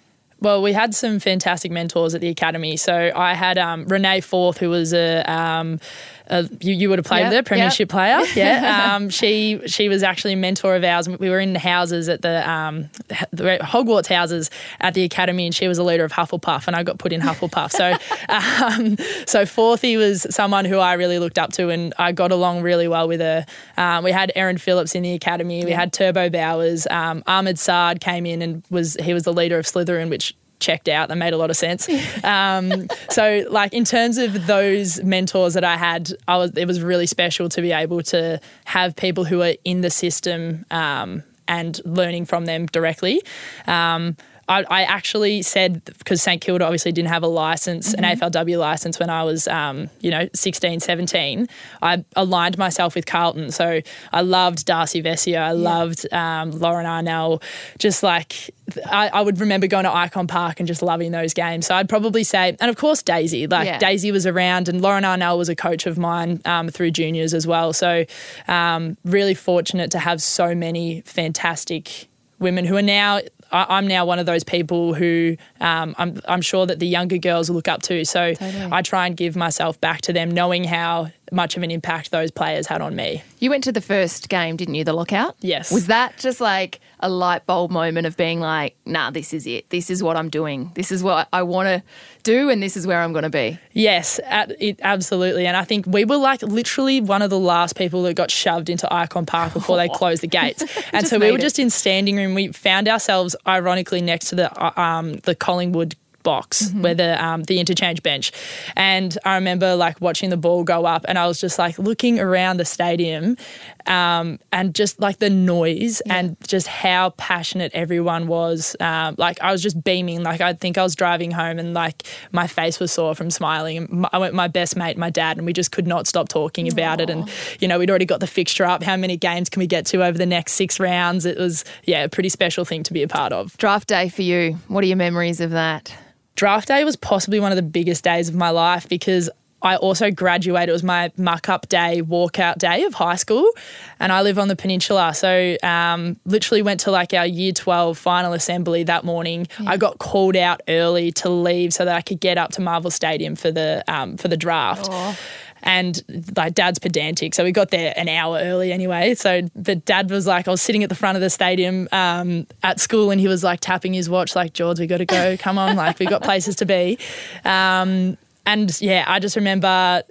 Well, 0.40 0.62
we 0.62 0.72
had 0.72 0.94
some 0.94 1.18
fantastic 1.18 1.72
mentors 1.72 2.14
at 2.14 2.20
the 2.20 2.28
academy. 2.28 2.76
So 2.76 3.10
I 3.14 3.34
had 3.34 3.58
um, 3.58 3.86
Renee 3.86 4.20
Forth, 4.20 4.58
who 4.58 4.70
was 4.70 4.92
a, 4.92 5.22
um, 5.22 5.80
a 6.28 6.48
you, 6.60 6.74
you, 6.74 6.88
would 6.88 6.98
have 6.98 7.06
played 7.06 7.20
yep, 7.20 7.30
with 7.30 7.36
her, 7.36 7.42
premiership 7.42 7.80
yep. 7.80 7.88
player. 7.88 8.18
Yeah, 8.38 8.94
um, 8.94 9.10
she 9.10 9.60
she 9.66 9.88
was 9.88 10.02
actually 10.02 10.34
a 10.34 10.36
mentor 10.36 10.76
of 10.76 10.84
ours. 10.84 11.08
We 11.08 11.28
were 11.28 11.40
in 11.40 11.54
the 11.54 11.58
houses 11.58 12.08
at 12.08 12.22
the, 12.22 12.48
um, 12.48 12.88
the 13.32 13.58
Hogwarts 13.62 14.06
houses 14.06 14.50
at 14.80 14.94
the 14.94 15.02
academy, 15.02 15.46
and 15.46 15.54
she 15.54 15.66
was 15.66 15.78
a 15.78 15.82
leader 15.82 16.04
of 16.04 16.12
Hufflepuff, 16.12 16.66
and 16.66 16.76
I 16.76 16.82
got 16.82 16.98
put 16.98 17.12
in 17.12 17.20
Hufflepuff. 17.20 17.72
so 17.72 17.92
um, 18.28 18.96
so 19.26 19.44
Forthy 19.44 19.96
was 19.96 20.26
someone 20.30 20.64
who 20.64 20.78
I 20.78 20.94
really 20.94 21.18
looked 21.18 21.38
up 21.38 21.52
to, 21.54 21.70
and 21.70 21.94
I 21.98 22.12
got 22.12 22.30
along 22.30 22.62
really 22.62 22.86
well 22.86 23.08
with 23.08 23.20
her. 23.20 23.44
Um, 23.76 24.04
we 24.04 24.12
had 24.12 24.30
Erin 24.36 24.58
Phillips 24.58 24.94
in 24.94 25.02
the 25.02 25.14
academy. 25.14 25.64
We 25.64 25.72
had 25.72 25.92
Turbo 25.92 26.30
Bowers. 26.30 26.86
Um, 26.90 27.22
Ahmed 27.26 27.58
Saad 27.58 28.00
came 28.00 28.26
in 28.26 28.42
and 28.42 28.62
was 28.70 28.96
he 29.00 29.14
was 29.14 29.24
the 29.24 29.32
leader 29.32 29.58
of 29.58 29.64
Slytherin, 29.64 30.10
which 30.10 30.34
checked 30.60 30.88
out. 30.88 31.08
That 31.08 31.16
made 31.16 31.32
a 31.32 31.36
lot 31.36 31.50
of 31.50 31.56
sense. 31.56 31.88
Um, 32.24 32.88
so, 33.10 33.44
like 33.48 33.72
in 33.72 33.84
terms 33.84 34.18
of 34.18 34.46
those 34.46 35.02
mentors 35.02 35.54
that 35.54 35.64
I 35.64 35.76
had, 35.76 36.12
I 36.26 36.36
was 36.36 36.56
it 36.56 36.66
was 36.66 36.82
really 36.82 37.06
special 37.06 37.48
to 37.50 37.62
be 37.62 37.72
able 37.72 38.02
to 38.04 38.40
have 38.64 38.96
people 38.96 39.24
who 39.24 39.40
are 39.42 39.54
in 39.64 39.80
the 39.82 39.90
system 39.90 40.66
um, 40.70 41.22
and 41.46 41.80
learning 41.84 42.26
from 42.26 42.44
them 42.44 42.66
directly. 42.66 43.22
Um, 43.66 44.16
I, 44.48 44.64
I 44.68 44.82
actually 44.82 45.42
said 45.42 45.84
because 45.84 46.22
St 46.22 46.40
Kilda 46.40 46.64
obviously 46.64 46.92
didn't 46.92 47.10
have 47.10 47.22
a 47.22 47.28
license, 47.28 47.94
mm-hmm. 47.94 48.04
an 48.04 48.16
AFLW 48.16 48.58
license 48.58 48.98
when 48.98 49.10
I 49.10 49.22
was, 49.22 49.46
um, 49.48 49.90
you 50.00 50.10
know, 50.10 50.28
16, 50.34 50.80
17. 50.80 51.48
I 51.82 52.04
aligned 52.16 52.56
myself 52.56 52.94
with 52.94 53.06
Carlton, 53.06 53.50
so 53.50 53.80
I 54.12 54.20
loved 54.22 54.64
Darcy 54.64 55.02
Vescio, 55.02 55.38
I 55.38 55.48
yeah. 55.48 55.52
loved 55.52 56.12
um, 56.12 56.50
Lauren 56.52 56.86
Arnell. 56.86 57.42
Just 57.78 58.02
like 58.02 58.50
I, 58.86 59.08
I, 59.08 59.20
would 59.20 59.40
remember 59.40 59.66
going 59.66 59.84
to 59.84 59.90
Ikon 59.90 60.28
Park 60.28 60.60
and 60.60 60.66
just 60.66 60.82
loving 60.82 61.12
those 61.12 61.34
games. 61.34 61.66
So 61.66 61.74
I'd 61.74 61.88
probably 61.88 62.24
say, 62.24 62.56
and 62.60 62.70
of 62.70 62.76
course 62.76 63.02
Daisy, 63.02 63.46
like 63.46 63.66
yeah. 63.66 63.78
Daisy 63.78 64.12
was 64.12 64.26
around, 64.26 64.68
and 64.68 64.80
Lauren 64.80 65.04
Arnell 65.04 65.38
was 65.38 65.48
a 65.48 65.56
coach 65.56 65.86
of 65.86 65.98
mine 65.98 66.40
um, 66.44 66.68
through 66.68 66.90
juniors 66.90 67.34
as 67.34 67.46
well. 67.46 67.72
So 67.72 68.04
um, 68.46 68.96
really 69.04 69.34
fortunate 69.34 69.90
to 69.92 69.98
have 69.98 70.22
so 70.22 70.54
many 70.54 71.02
fantastic 71.02 72.08
women 72.38 72.64
who 72.64 72.76
are 72.76 72.82
now 72.82 73.20
I, 73.50 73.78
am 73.78 73.86
now 73.86 74.04
one 74.04 74.18
of 74.18 74.26
those 74.26 74.44
people 74.44 74.94
who 74.94 75.36
um, 75.60 75.94
I'm, 75.98 76.20
I'm 76.26 76.42
sure 76.42 76.66
that 76.66 76.78
the 76.78 76.86
younger 76.86 77.18
girls 77.18 77.48
look 77.50 77.68
up 77.68 77.82
to. 77.82 78.04
So 78.04 78.34
totally. 78.34 78.68
I 78.70 78.82
try 78.82 79.06
and 79.06 79.16
give 79.16 79.36
myself 79.36 79.80
back 79.80 80.02
to 80.02 80.12
them, 80.12 80.30
knowing 80.30 80.64
how 80.64 81.10
much 81.32 81.56
of 81.56 81.62
an 81.62 81.70
impact 81.70 82.10
those 82.10 82.30
players 82.30 82.66
had 82.66 82.80
on 82.80 82.96
me. 82.96 83.22
You 83.38 83.50
went 83.50 83.64
to 83.64 83.72
the 83.72 83.80
first 83.80 84.28
game, 84.28 84.56
didn't 84.56 84.74
you? 84.74 84.84
The 84.84 84.92
lockout. 84.92 85.36
Yes. 85.40 85.70
Was 85.70 85.86
that 85.86 86.16
just 86.18 86.40
like 86.40 86.80
a 87.00 87.08
light 87.08 87.46
bulb 87.46 87.70
moment 87.70 88.06
of 88.06 88.16
being 88.16 88.40
like, 88.40 88.76
nah, 88.84 89.10
this 89.10 89.32
is 89.32 89.46
it. 89.46 89.70
This 89.70 89.90
is 89.90 90.02
what 90.02 90.16
I'm 90.16 90.28
doing. 90.28 90.72
This 90.74 90.90
is 90.90 91.02
what 91.02 91.28
I 91.32 91.42
want 91.42 91.68
to 91.68 91.82
do, 92.22 92.50
and 92.50 92.62
this 92.62 92.76
is 92.76 92.86
where 92.86 93.00
I'm 93.00 93.12
going 93.12 93.22
to 93.22 93.30
be. 93.30 93.58
Yes, 93.72 94.18
it, 94.26 94.80
absolutely. 94.82 95.46
And 95.46 95.56
I 95.56 95.64
think 95.64 95.86
we 95.86 96.04
were 96.04 96.16
like 96.16 96.42
literally 96.42 97.00
one 97.00 97.22
of 97.22 97.30
the 97.30 97.38
last 97.38 97.76
people 97.76 98.02
that 98.04 98.14
got 98.14 98.30
shoved 98.30 98.68
into 98.68 98.86
Ikon 98.86 99.26
Park 99.26 99.52
before 99.52 99.76
they 99.76 99.88
closed 99.94 100.22
the 100.22 100.26
gates. 100.26 100.64
And 100.92 101.06
so 101.06 101.18
we 101.18 101.30
were 101.30 101.38
it. 101.38 101.42
just 101.42 101.58
in 101.58 101.70
standing 101.70 102.16
room. 102.16 102.34
We 102.34 102.48
found 102.48 102.88
ourselves 102.88 103.36
ironically 103.46 104.00
next 104.00 104.28
to 104.30 104.34
the 104.34 104.52
uh, 104.60 104.80
um, 104.80 105.14
the 105.18 105.34
Collingwood 105.34 105.96
box 106.28 106.64
mm-hmm. 106.64 106.82
where 106.82 106.94
the 106.94 107.24
um, 107.24 107.42
the 107.44 107.58
interchange 107.58 108.02
bench, 108.02 108.32
and 108.76 109.16
I 109.24 109.36
remember 109.36 109.74
like 109.74 109.98
watching 110.02 110.28
the 110.28 110.36
ball 110.36 110.62
go 110.62 110.84
up, 110.84 111.06
and 111.08 111.18
I 111.18 111.26
was 111.26 111.40
just 111.40 111.58
like 111.58 111.78
looking 111.78 112.20
around 112.20 112.58
the 112.58 112.66
stadium, 112.66 113.38
um, 113.86 114.38
and 114.52 114.74
just 114.74 115.00
like 115.00 115.20
the 115.20 115.30
noise 115.30 116.02
yeah. 116.04 116.16
and 116.16 116.36
just 116.46 116.66
how 116.66 117.10
passionate 117.16 117.72
everyone 117.72 118.26
was. 118.26 118.76
Um, 118.78 119.14
like 119.16 119.40
I 119.40 119.52
was 119.52 119.62
just 119.62 119.82
beaming. 119.82 120.22
Like 120.22 120.42
I 120.42 120.52
think 120.52 120.76
I 120.76 120.82
was 120.82 120.94
driving 120.94 121.30
home, 121.30 121.58
and 121.58 121.72
like 121.72 122.02
my 122.30 122.46
face 122.46 122.78
was 122.78 122.92
sore 122.92 123.14
from 123.14 123.30
smiling. 123.30 124.04
I 124.12 124.18
went 124.18 124.34
my 124.34 124.48
best 124.48 124.76
mate, 124.76 124.98
my 124.98 125.08
dad, 125.08 125.38
and 125.38 125.46
we 125.46 125.54
just 125.54 125.72
could 125.72 125.86
not 125.86 126.06
stop 126.06 126.28
talking 126.28 126.70
about 126.70 126.98
Aww. 126.98 127.04
it. 127.04 127.10
And 127.10 127.30
you 127.58 127.68
know 127.68 127.78
we'd 127.78 127.88
already 127.88 128.04
got 128.04 128.20
the 128.20 128.26
fixture 128.26 128.66
up. 128.66 128.82
How 128.82 128.98
many 128.98 129.16
games 129.16 129.48
can 129.48 129.60
we 129.60 129.66
get 129.66 129.86
to 129.86 130.04
over 130.04 130.18
the 130.18 130.26
next 130.26 130.52
six 130.52 130.78
rounds? 130.78 131.24
It 131.24 131.38
was 131.38 131.64
yeah 131.84 132.04
a 132.04 132.08
pretty 132.10 132.28
special 132.28 132.66
thing 132.66 132.82
to 132.82 132.92
be 132.92 133.02
a 133.02 133.08
part 133.08 133.32
of. 133.32 133.56
Draft 133.56 133.88
day 133.88 134.10
for 134.10 134.20
you. 134.20 134.58
What 134.68 134.84
are 134.84 134.86
your 134.86 134.98
memories 134.98 135.40
of 135.40 135.52
that? 135.52 135.96
Draft 136.38 136.68
day 136.68 136.84
was 136.84 136.94
possibly 136.94 137.40
one 137.40 137.50
of 137.50 137.56
the 137.56 137.62
biggest 137.62 138.04
days 138.04 138.28
of 138.28 138.36
my 138.36 138.50
life 138.50 138.88
because 138.88 139.28
I 139.60 139.74
also 139.74 140.12
graduated. 140.12 140.68
It 140.68 140.72
was 140.72 140.84
my 140.84 141.10
muck 141.16 141.48
up 141.48 141.68
day, 141.68 142.00
walkout 142.00 142.58
day 142.58 142.84
of 142.84 142.94
high 142.94 143.16
school, 143.16 143.50
and 143.98 144.12
I 144.12 144.22
live 144.22 144.38
on 144.38 144.46
the 144.46 144.54
peninsula. 144.54 145.14
So, 145.14 145.56
um, 145.64 146.16
literally 146.26 146.62
went 146.62 146.78
to 146.80 146.92
like 146.92 147.12
our 147.12 147.26
year 147.26 147.50
12 147.50 147.98
final 147.98 148.34
assembly 148.34 148.84
that 148.84 149.02
morning. 149.02 149.48
Yeah. 149.58 149.70
I 149.70 149.76
got 149.78 149.98
called 149.98 150.36
out 150.36 150.60
early 150.68 151.10
to 151.12 151.28
leave 151.28 151.74
so 151.74 151.84
that 151.84 151.96
I 151.96 152.02
could 152.02 152.20
get 152.20 152.38
up 152.38 152.52
to 152.52 152.60
Marvel 152.60 152.92
Stadium 152.92 153.34
for 153.34 153.50
the 153.50 153.82
um, 153.88 154.16
for 154.16 154.28
the 154.28 154.36
draft. 154.36 154.86
Oh. 154.92 155.18
And 155.62 156.02
like 156.36 156.54
dad's 156.54 156.78
pedantic, 156.78 157.34
so 157.34 157.44
we 157.44 157.52
got 157.52 157.70
there 157.70 157.92
an 157.96 158.08
hour 158.08 158.38
early 158.38 158.72
anyway. 158.72 159.14
So, 159.14 159.42
but 159.56 159.84
dad 159.84 160.10
was 160.10 160.26
like, 160.26 160.46
I 160.46 160.50
was 160.50 160.62
sitting 160.62 160.82
at 160.82 160.88
the 160.88 160.94
front 160.94 161.16
of 161.16 161.22
the 161.22 161.30
stadium 161.30 161.88
um, 161.92 162.46
at 162.62 162.80
school, 162.80 163.10
and 163.10 163.20
he 163.20 163.28
was 163.28 163.42
like 163.42 163.60
tapping 163.60 163.92
his 163.92 164.08
watch, 164.08 164.36
like 164.36 164.52
George, 164.52 164.78
we 164.78 164.86
got 164.86 164.98
to 164.98 165.06
go. 165.06 165.36
Come 165.36 165.58
on, 165.58 165.76
like 165.76 165.98
we 165.98 166.06
got 166.06 166.22
places 166.22 166.56
to 166.56 166.66
be. 166.66 166.98
Um, 167.44 168.16
and 168.46 168.80
yeah, 168.80 169.04
I 169.06 169.18
just 169.18 169.36
remember 169.36 170.02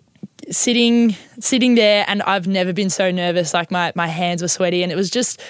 sitting 0.51 1.16
sitting 1.39 1.75
there, 1.75 2.06
and 2.08 2.22
I've 2.24 2.48
never 2.48 2.74
been 2.74 2.89
so 2.89 3.12
nervous. 3.12 3.54
Like 3.54 3.72
my 3.72 3.92
my 3.96 4.08
hands 4.08 4.42
were 4.42 4.48
sweaty, 4.48 4.84
and 4.84 4.92
it 4.92 4.96
was 4.96 5.10
just 5.10 5.42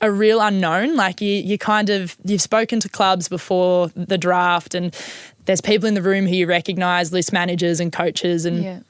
a 0.00 0.10
real 0.10 0.40
unknown. 0.40 0.96
Like 0.96 1.20
you, 1.20 1.32
you 1.34 1.58
kind 1.58 1.90
of 1.90 2.16
you've 2.24 2.42
spoken 2.42 2.80
to 2.80 2.88
clubs 2.88 3.28
before 3.28 3.88
the 3.96 4.18
draft, 4.18 4.74
and 4.74 4.94
there's 5.46 5.60
people 5.60 5.88
in 5.88 5.94
the 5.94 6.02
room 6.02 6.26
who 6.26 6.34
you 6.34 6.46
recognise, 6.46 7.12
list 7.12 7.32
managers 7.32 7.80
and 7.80 7.92
coaches, 7.92 8.44
and 8.44 8.62
yeah 8.62 8.80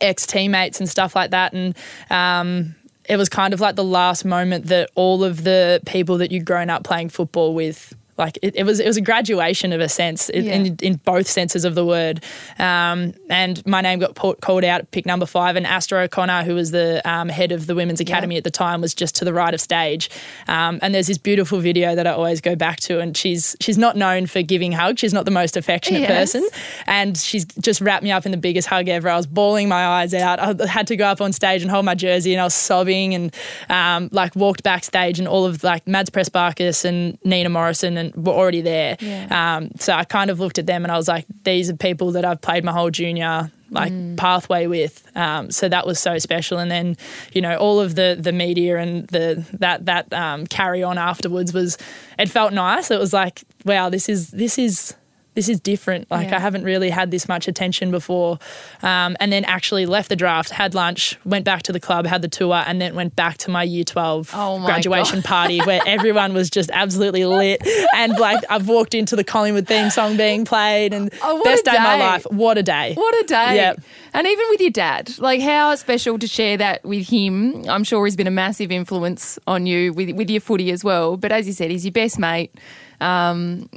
ex 0.00 0.26
teammates 0.26 0.80
and 0.80 0.88
stuff 0.88 1.14
like 1.14 1.30
that. 1.30 1.52
And 1.52 1.76
um, 2.10 2.74
it 3.08 3.16
was 3.16 3.28
kind 3.28 3.52
of 3.54 3.60
like 3.60 3.76
the 3.76 3.84
last 3.84 4.24
moment 4.24 4.66
that 4.66 4.90
all 4.94 5.24
of 5.24 5.44
the 5.44 5.80
people 5.86 6.18
that 6.18 6.30
you'd 6.30 6.44
grown 6.44 6.70
up 6.70 6.84
playing 6.84 7.08
football 7.08 7.54
with 7.54 7.94
like 8.18 8.38
it, 8.42 8.54
it, 8.56 8.64
was 8.64 8.78
it 8.78 8.86
was 8.86 8.96
a 8.96 9.00
graduation 9.00 9.72
of 9.72 9.80
a 9.80 9.88
sense 9.88 10.30
yeah. 10.32 10.40
in, 10.40 10.76
in 10.82 10.96
both 10.96 11.26
senses 11.26 11.64
of 11.64 11.74
the 11.74 11.84
word. 11.84 12.22
Um, 12.58 13.14
and 13.30 13.64
my 13.66 13.80
name 13.80 14.00
got 14.00 14.14
called 14.14 14.64
out 14.64 14.80
at 14.80 14.90
pick 14.90 15.06
number 15.06 15.26
five, 15.26 15.56
and 15.56 15.64
Aasta 15.64 16.04
O'Connor, 16.04 16.44
who 16.44 16.54
was 16.54 16.70
the 16.72 17.00
um, 17.10 17.28
head 17.28 17.52
of 17.52 17.66
the 17.66 17.74
women's 17.74 18.00
academy 18.00 18.34
yeah. 18.34 18.38
at 18.38 18.44
the 18.44 18.50
time, 18.50 18.80
was 18.80 18.94
just 18.94 19.16
to 19.16 19.24
the 19.24 19.32
right 19.32 19.54
of 19.54 19.60
stage. 19.60 20.10
Um, 20.46 20.78
and 20.82 20.94
there's 20.94 21.06
this 21.06 21.18
beautiful 21.18 21.60
video 21.60 21.94
that 21.94 22.06
I 22.06 22.12
always 22.12 22.40
go 22.40 22.54
back 22.54 22.80
to, 22.80 23.00
and 23.00 23.16
she's 23.16 23.56
she's 23.60 23.78
not 23.78 23.96
known 23.96 24.26
for 24.26 24.42
giving 24.42 24.72
hugs. 24.72 25.00
She's 25.00 25.14
not 25.14 25.24
the 25.24 25.30
most 25.30 25.56
affectionate 25.56 26.00
yes. 26.00 26.32
person, 26.32 26.46
and 26.86 27.16
she's 27.16 27.46
just 27.60 27.80
wrapped 27.80 28.02
me 28.02 28.12
up 28.12 28.26
in 28.26 28.32
the 28.32 28.38
biggest 28.38 28.68
hug 28.68 28.88
ever. 28.88 29.08
I 29.08 29.16
was 29.16 29.26
bawling 29.26 29.68
my 29.68 29.86
eyes 29.86 30.12
out. 30.12 30.38
I 30.38 30.66
had 30.66 30.86
to 30.88 30.96
go 30.96 31.06
up 31.06 31.20
on 31.20 31.32
stage 31.32 31.62
and 31.62 31.70
hold 31.70 31.86
my 31.86 31.94
jersey, 31.94 32.34
and 32.34 32.40
I 32.40 32.44
was 32.44 32.54
sobbing, 32.54 33.14
and 33.14 33.34
um, 33.70 34.10
like 34.12 34.36
walked 34.36 34.62
backstage, 34.62 35.18
and 35.18 35.26
all 35.26 35.46
of 35.46 35.64
like 35.64 35.86
Mads 35.88 36.10
Prespakis 36.10 36.84
and 36.84 37.16
Nina 37.24 37.48
Morrison 37.48 37.96
and 37.96 38.01
were 38.10 38.32
already 38.32 38.60
there. 38.60 38.96
Yeah. 39.00 39.56
Um, 39.56 39.70
so 39.78 39.92
I 39.92 40.04
kind 40.04 40.30
of 40.30 40.40
looked 40.40 40.58
at 40.58 40.66
them 40.66 40.84
and 40.84 40.90
I 40.90 40.96
was 40.96 41.08
like, 41.08 41.26
these 41.44 41.70
are 41.70 41.76
people 41.76 42.12
that 42.12 42.24
I've 42.24 42.40
played 42.40 42.64
my 42.64 42.72
whole 42.72 42.90
junior 42.90 43.50
like 43.70 43.92
mm. 43.92 44.16
pathway 44.16 44.66
with. 44.66 45.02
Um, 45.14 45.50
so 45.50 45.68
that 45.68 45.86
was 45.86 45.98
so 45.98 46.18
special. 46.18 46.58
And 46.58 46.70
then, 46.70 46.96
you 47.32 47.40
know, 47.40 47.56
all 47.56 47.80
of 47.80 47.94
the 47.94 48.16
the 48.18 48.32
media 48.32 48.78
and 48.78 49.06
the 49.08 49.46
that 49.54 49.86
that 49.86 50.12
um, 50.12 50.46
carry 50.46 50.82
on 50.82 50.98
afterwards 50.98 51.52
was 51.52 51.78
it 52.18 52.28
felt 52.28 52.52
nice. 52.52 52.90
It 52.90 53.00
was 53.00 53.12
like, 53.12 53.42
wow, 53.64 53.88
this 53.88 54.08
is 54.08 54.30
this 54.30 54.58
is 54.58 54.94
this 55.34 55.48
is 55.48 55.60
different. 55.60 56.10
Like 56.10 56.28
yeah. 56.28 56.36
I 56.36 56.40
haven't 56.40 56.64
really 56.64 56.90
had 56.90 57.10
this 57.10 57.28
much 57.28 57.48
attention 57.48 57.90
before. 57.90 58.38
Um, 58.82 59.16
and 59.20 59.32
then 59.32 59.44
actually 59.44 59.86
left 59.86 60.08
the 60.08 60.16
draft, 60.16 60.50
had 60.50 60.74
lunch, 60.74 61.18
went 61.24 61.44
back 61.44 61.62
to 61.64 61.72
the 61.72 61.80
club, 61.80 62.06
had 62.06 62.22
the 62.22 62.28
tour, 62.28 62.62
and 62.66 62.80
then 62.80 62.94
went 62.94 63.16
back 63.16 63.38
to 63.38 63.50
my 63.50 63.62
year 63.62 63.84
12 63.84 64.30
oh 64.34 64.64
graduation 64.64 65.20
God. 65.20 65.24
party 65.24 65.60
where 65.60 65.80
everyone 65.86 66.34
was 66.34 66.50
just 66.50 66.70
absolutely 66.72 67.24
lit. 67.24 67.66
And 67.94 68.18
like 68.18 68.44
I've 68.50 68.68
walked 68.68 68.94
into 68.94 69.16
the 69.16 69.24
Collingwood 69.24 69.66
theme 69.66 69.90
song 69.90 70.16
being 70.16 70.44
played 70.44 70.92
and 70.92 71.12
oh, 71.22 71.42
best 71.42 71.64
day. 71.64 71.72
day 71.72 71.76
of 71.78 71.82
my 71.82 71.96
life. 71.96 72.26
What 72.30 72.58
a 72.58 72.62
day. 72.62 72.94
What 72.94 73.24
a 73.24 73.26
day. 73.26 73.56
Yep. 73.56 73.80
And 74.14 74.26
even 74.26 74.46
with 74.50 74.60
your 74.60 74.70
dad, 74.70 75.18
like 75.18 75.40
how 75.40 75.74
special 75.76 76.18
to 76.18 76.26
share 76.26 76.58
that 76.58 76.84
with 76.84 77.08
him. 77.08 77.68
I'm 77.68 77.84
sure 77.84 78.04
he's 78.04 78.16
been 78.16 78.26
a 78.26 78.30
massive 78.30 78.70
influence 78.70 79.38
on 79.46 79.66
you 79.66 79.92
with, 79.94 80.10
with 80.14 80.28
your 80.28 80.40
footy 80.40 80.70
as 80.70 80.84
well. 80.84 81.16
But 81.16 81.32
as 81.32 81.46
you 81.46 81.54
said, 81.54 81.70
he's 81.70 81.84
your 81.84 81.92
best 81.92 82.18
mate. 82.18 82.54
Um, 83.00 83.68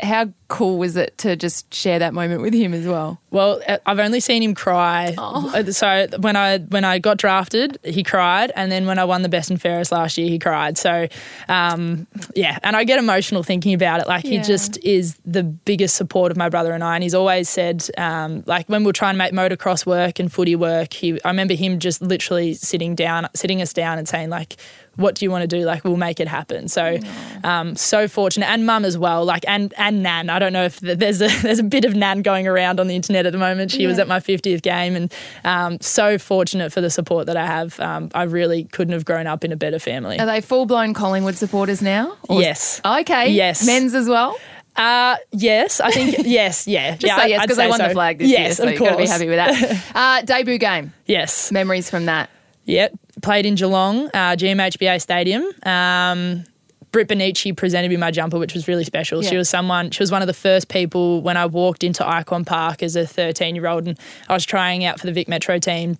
how 0.00 0.30
cool 0.48 0.78
was 0.78 0.96
it 0.96 1.16
to 1.18 1.36
just 1.36 1.72
share 1.72 1.98
that 1.98 2.12
moment 2.12 2.42
with 2.42 2.52
him 2.52 2.74
as 2.74 2.86
well? 2.86 3.18
Well, 3.30 3.60
uh, 3.66 3.78
I've 3.86 3.98
only 3.98 4.20
seen 4.20 4.42
him 4.42 4.54
cry. 4.54 5.14
Oh. 5.16 5.50
Uh, 5.54 5.72
so 5.72 6.06
when 6.20 6.36
I 6.36 6.58
when 6.58 6.84
I 6.84 6.98
got 6.98 7.16
drafted, 7.16 7.78
he 7.82 8.02
cried, 8.02 8.52
and 8.54 8.70
then 8.70 8.86
when 8.86 8.98
I 8.98 9.04
won 9.04 9.22
the 9.22 9.28
best 9.28 9.50
and 9.50 9.60
fairest 9.60 9.92
last 9.92 10.18
year, 10.18 10.28
he 10.28 10.38
cried. 10.38 10.76
So 10.76 11.08
um, 11.48 12.06
yeah, 12.34 12.58
and 12.62 12.76
I 12.76 12.84
get 12.84 12.98
emotional 12.98 13.42
thinking 13.42 13.74
about 13.74 14.00
it. 14.00 14.06
Like 14.06 14.24
yeah. 14.24 14.32
he 14.32 14.38
just 14.40 14.76
is 14.84 15.16
the 15.24 15.42
biggest 15.42 15.96
support 15.96 16.30
of 16.30 16.36
my 16.36 16.48
brother 16.48 16.72
and 16.72 16.84
I, 16.84 16.96
and 16.96 17.02
he's 17.02 17.14
always 17.14 17.48
said 17.48 17.88
um, 17.96 18.44
like 18.46 18.68
when 18.68 18.84
we 18.84 18.90
are 18.90 18.94
trying 18.94 19.14
to 19.14 19.18
make 19.18 19.32
motocross 19.32 19.86
work 19.86 20.18
and 20.18 20.30
footy 20.30 20.56
work, 20.56 20.92
he 20.92 21.20
I 21.24 21.28
remember 21.28 21.54
him 21.54 21.78
just 21.78 22.02
literally 22.02 22.54
sitting 22.54 22.94
down, 22.94 23.28
sitting 23.34 23.62
us 23.62 23.72
down, 23.72 23.98
and 23.98 24.06
saying 24.06 24.28
like 24.28 24.56
what 24.96 25.14
do 25.14 25.24
you 25.24 25.30
want 25.30 25.42
to 25.42 25.46
do? 25.46 25.64
Like, 25.64 25.84
we'll 25.84 25.96
make 25.96 26.20
it 26.20 26.28
happen. 26.28 26.68
So, 26.68 26.98
um, 27.44 27.76
so 27.76 28.08
fortunate, 28.08 28.46
and 28.46 28.66
mum 28.66 28.84
as 28.84 28.98
well. 28.98 29.24
Like, 29.24 29.44
and 29.46 29.72
and 29.76 30.02
Nan. 30.02 30.30
I 30.30 30.38
don't 30.38 30.52
know 30.52 30.64
if 30.64 30.80
there's 30.80 31.20
a 31.20 31.28
there's 31.42 31.58
a 31.58 31.64
bit 31.64 31.84
of 31.84 31.94
Nan 31.94 32.22
going 32.22 32.46
around 32.46 32.80
on 32.80 32.86
the 32.86 32.96
internet 32.96 33.26
at 33.26 33.32
the 33.32 33.38
moment. 33.38 33.70
She 33.70 33.82
yeah. 33.82 33.88
was 33.88 33.98
at 33.98 34.08
my 34.08 34.20
50th 34.20 34.62
game, 34.62 34.96
and 34.96 35.12
um, 35.44 35.80
so 35.80 36.18
fortunate 36.18 36.72
for 36.72 36.80
the 36.80 36.90
support 36.90 37.26
that 37.26 37.36
I 37.36 37.46
have. 37.46 37.78
Um, 37.80 38.10
I 38.14 38.24
really 38.24 38.64
couldn't 38.64 38.92
have 38.92 39.04
grown 39.04 39.26
up 39.26 39.44
in 39.44 39.52
a 39.52 39.56
better 39.56 39.78
family. 39.78 40.18
Are 40.18 40.26
they 40.26 40.40
full 40.40 40.66
blown 40.66 40.94
Collingwood 40.94 41.36
supporters 41.36 41.82
now? 41.82 42.16
Or 42.28 42.40
yes. 42.40 42.80
Okay. 42.84 43.30
Yes. 43.30 43.66
Men's 43.66 43.94
as 43.94 44.08
well. 44.08 44.36
Uh, 44.76 45.16
yes, 45.32 45.80
I 45.80 45.90
think 45.90 46.16
yes, 46.26 46.66
yeah. 46.66 46.96
Just 46.96 47.04
yeah, 47.04 47.16
say 47.16 47.28
yes 47.30 47.42
because 47.42 47.56
they 47.56 47.68
won 47.68 47.78
so. 47.78 47.88
the 47.88 47.94
flag 47.94 48.18
this 48.18 48.28
yes, 48.28 48.38
year, 48.38 48.54
so 48.54 48.68
you've 48.68 48.78
got 48.78 48.90
to 48.90 48.96
be 48.98 49.06
happy 49.06 49.26
with 49.26 49.36
that. 49.36 49.82
Uh, 49.96 50.20
debut 50.22 50.58
game. 50.58 50.92
Yes. 51.06 51.50
Memories 51.50 51.88
from 51.88 52.06
that. 52.06 52.28
Yep, 52.66 52.98
played 53.22 53.46
in 53.46 53.54
Geelong, 53.54 54.06
uh, 54.08 54.36
GMHBA 54.36 55.00
Stadium. 55.00 55.44
Um, 55.64 56.44
Britt 56.92 57.08
Bonnici 57.08 57.56
presented 57.56 57.90
me 57.90 57.96
my 57.96 58.10
jumper, 58.10 58.38
which 58.38 58.54
was 58.54 58.68
really 58.68 58.84
special. 58.84 59.22
Yeah. 59.22 59.30
She 59.30 59.36
was 59.36 59.48
someone, 59.48 59.90
she 59.90 60.02
was 60.02 60.10
one 60.10 60.22
of 60.22 60.28
the 60.28 60.34
first 60.34 60.68
people 60.68 61.20
when 61.22 61.36
I 61.36 61.46
walked 61.46 61.84
into 61.84 62.02
Ikon 62.02 62.46
Park 62.46 62.82
as 62.82 62.96
a 62.96 63.06
13 63.06 63.54
year 63.54 63.66
old 63.66 63.86
and 63.86 63.98
I 64.28 64.34
was 64.34 64.44
trying 64.44 64.84
out 64.84 64.98
for 64.98 65.06
the 65.06 65.12
Vic 65.12 65.28
Metro 65.28 65.58
team. 65.58 65.98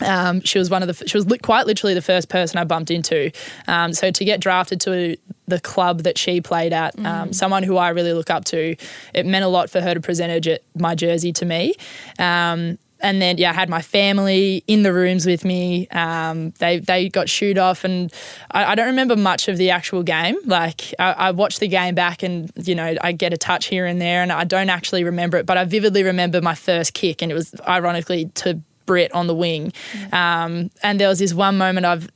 Um, 0.00 0.40
she 0.40 0.58
was 0.58 0.70
one 0.70 0.82
of 0.82 0.88
the, 0.88 1.06
she 1.06 1.16
was 1.16 1.26
li- 1.26 1.38
quite 1.38 1.66
literally 1.66 1.94
the 1.94 2.02
first 2.02 2.28
person 2.28 2.58
I 2.58 2.64
bumped 2.64 2.90
into. 2.90 3.30
Um, 3.68 3.92
so 3.92 4.10
to 4.10 4.24
get 4.24 4.40
drafted 4.40 4.80
to 4.82 5.16
the 5.46 5.60
club 5.60 6.04
that 6.04 6.18
she 6.18 6.40
played 6.40 6.72
at, 6.72 6.98
um, 7.00 7.28
mm. 7.28 7.34
someone 7.34 7.62
who 7.62 7.76
I 7.76 7.90
really 7.90 8.12
look 8.12 8.30
up 8.30 8.44
to, 8.46 8.76
it 9.12 9.26
meant 9.26 9.44
a 9.44 9.48
lot 9.48 9.70
for 9.70 9.80
her 9.80 9.94
to 9.94 10.00
present 10.00 10.58
my 10.74 10.94
jersey 10.94 11.32
to 11.34 11.44
me. 11.44 11.74
Um, 12.18 12.78
and 13.04 13.20
then 13.20 13.36
yeah, 13.36 13.50
I 13.50 13.52
had 13.52 13.68
my 13.68 13.82
family 13.82 14.64
in 14.66 14.82
the 14.82 14.92
rooms 14.92 15.26
with 15.26 15.44
me. 15.44 15.86
Um, 15.88 16.52
they 16.58 16.78
they 16.78 17.10
got 17.10 17.28
shoot 17.28 17.58
off, 17.58 17.84
and 17.84 18.12
I, 18.50 18.72
I, 18.72 18.74
don't 18.74 18.86
remember 18.86 19.14
much 19.14 19.46
of 19.46 19.58
the 19.58 19.70
actual 19.70 20.02
game. 20.02 20.36
Like 20.46 20.94
I, 20.98 21.12
I, 21.12 21.30
watched 21.32 21.60
the 21.60 21.68
game 21.68 21.94
back, 21.94 22.22
and 22.22 22.50
you 22.56 22.74
know 22.74 22.96
I 23.02 23.12
get 23.12 23.34
a 23.34 23.36
touch 23.36 23.66
here 23.66 23.84
and 23.84 24.00
there, 24.00 24.22
and 24.22 24.32
I 24.32 24.44
don't 24.44 24.70
actually 24.70 25.04
remember 25.04 25.36
it, 25.36 25.44
but 25.44 25.58
I 25.58 25.64
vividly 25.64 26.02
remember 26.02 26.40
my 26.40 26.54
first 26.54 26.94
kick, 26.94 27.20
and 27.20 27.30
it 27.30 27.34
was 27.34 27.54
ironically 27.68 28.30
to 28.36 28.60
Britt 28.86 29.12
on 29.12 29.26
the 29.26 29.34
wing. 29.34 29.72
Mm. 29.92 30.14
Um, 30.14 30.70
and 30.82 30.98
there 30.98 31.08
was 31.08 31.18
this 31.18 31.34
one 31.34 31.58
moment 31.58 31.84
I've 31.86 32.08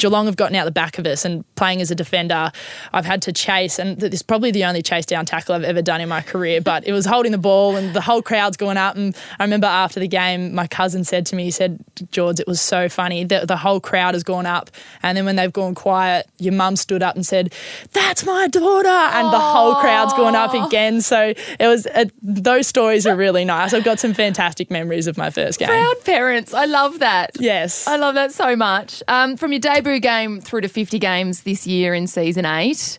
Geelong 0.00 0.26
have 0.26 0.36
gotten 0.36 0.56
out 0.56 0.64
the 0.64 0.70
back 0.70 0.98
of 0.98 1.06
us 1.06 1.24
and 1.24 1.44
playing 1.54 1.80
as 1.80 1.90
a 1.90 1.94
defender, 1.94 2.50
I've 2.92 3.04
had 3.04 3.20
to 3.22 3.32
chase, 3.32 3.78
and 3.78 4.00
this 4.00 4.14
is 4.14 4.22
probably 4.22 4.50
the 4.50 4.64
only 4.64 4.82
chase 4.82 5.04
down 5.04 5.26
tackle 5.26 5.54
I've 5.54 5.62
ever 5.62 5.82
done 5.82 6.00
in 6.00 6.08
my 6.08 6.22
career. 6.22 6.60
But 6.60 6.86
it 6.86 6.92
was 6.92 7.04
holding 7.04 7.32
the 7.32 7.38
ball, 7.38 7.76
and 7.76 7.94
the 7.94 8.00
whole 8.00 8.22
crowd's 8.22 8.56
going 8.56 8.78
up. 8.78 8.96
And 8.96 9.14
I 9.38 9.44
remember 9.44 9.66
after 9.66 10.00
the 10.00 10.08
game, 10.08 10.54
my 10.54 10.66
cousin 10.66 11.04
said 11.04 11.26
to 11.26 11.36
me, 11.36 11.44
he 11.44 11.50
said, 11.50 11.84
"George, 12.10 12.40
it 12.40 12.46
was 12.48 12.60
so 12.60 12.88
funny. 12.88 13.24
The, 13.24 13.44
the 13.46 13.58
whole 13.58 13.78
crowd 13.78 14.14
has 14.14 14.24
gone 14.24 14.46
up, 14.46 14.70
and 15.02 15.16
then 15.16 15.26
when 15.26 15.36
they've 15.36 15.52
gone 15.52 15.74
quiet, 15.74 16.26
your 16.38 16.54
mum 16.54 16.76
stood 16.76 17.02
up 17.02 17.14
and 17.14 17.26
said, 17.26 17.52
"That's 17.92 18.24
my 18.24 18.48
daughter," 18.48 18.88
and 18.88 19.28
Aww. 19.28 19.32
the 19.32 19.38
whole 19.38 19.74
crowd's 19.76 20.14
gone 20.14 20.34
up 20.34 20.54
again. 20.54 21.02
So 21.02 21.34
it 21.58 21.66
was 21.66 21.86
uh, 21.86 22.06
those 22.22 22.66
stories 22.66 23.06
are 23.06 23.16
really 23.16 23.44
nice. 23.44 23.74
I've 23.74 23.84
got 23.84 24.00
some 24.00 24.14
fantastic 24.14 24.70
memories 24.70 25.06
of 25.06 25.18
my 25.18 25.28
first 25.28 25.58
game. 25.58 25.68
Proud 25.68 26.04
parents, 26.04 26.54
I 26.54 26.64
love 26.64 27.00
that. 27.00 27.32
Yes, 27.38 27.86
I 27.86 27.96
love 27.96 28.14
that 28.14 28.32
so 28.32 28.56
much. 28.56 29.02
Um, 29.06 29.36
from 29.36 29.52
your 29.52 29.60
debut 29.60 29.89
game 29.98 30.40
through 30.40 30.60
to 30.60 30.68
50 30.68 30.98
games 30.98 31.42
this 31.42 31.66
year 31.66 31.94
in 31.94 32.06
season 32.06 32.44
eight. 32.44 32.98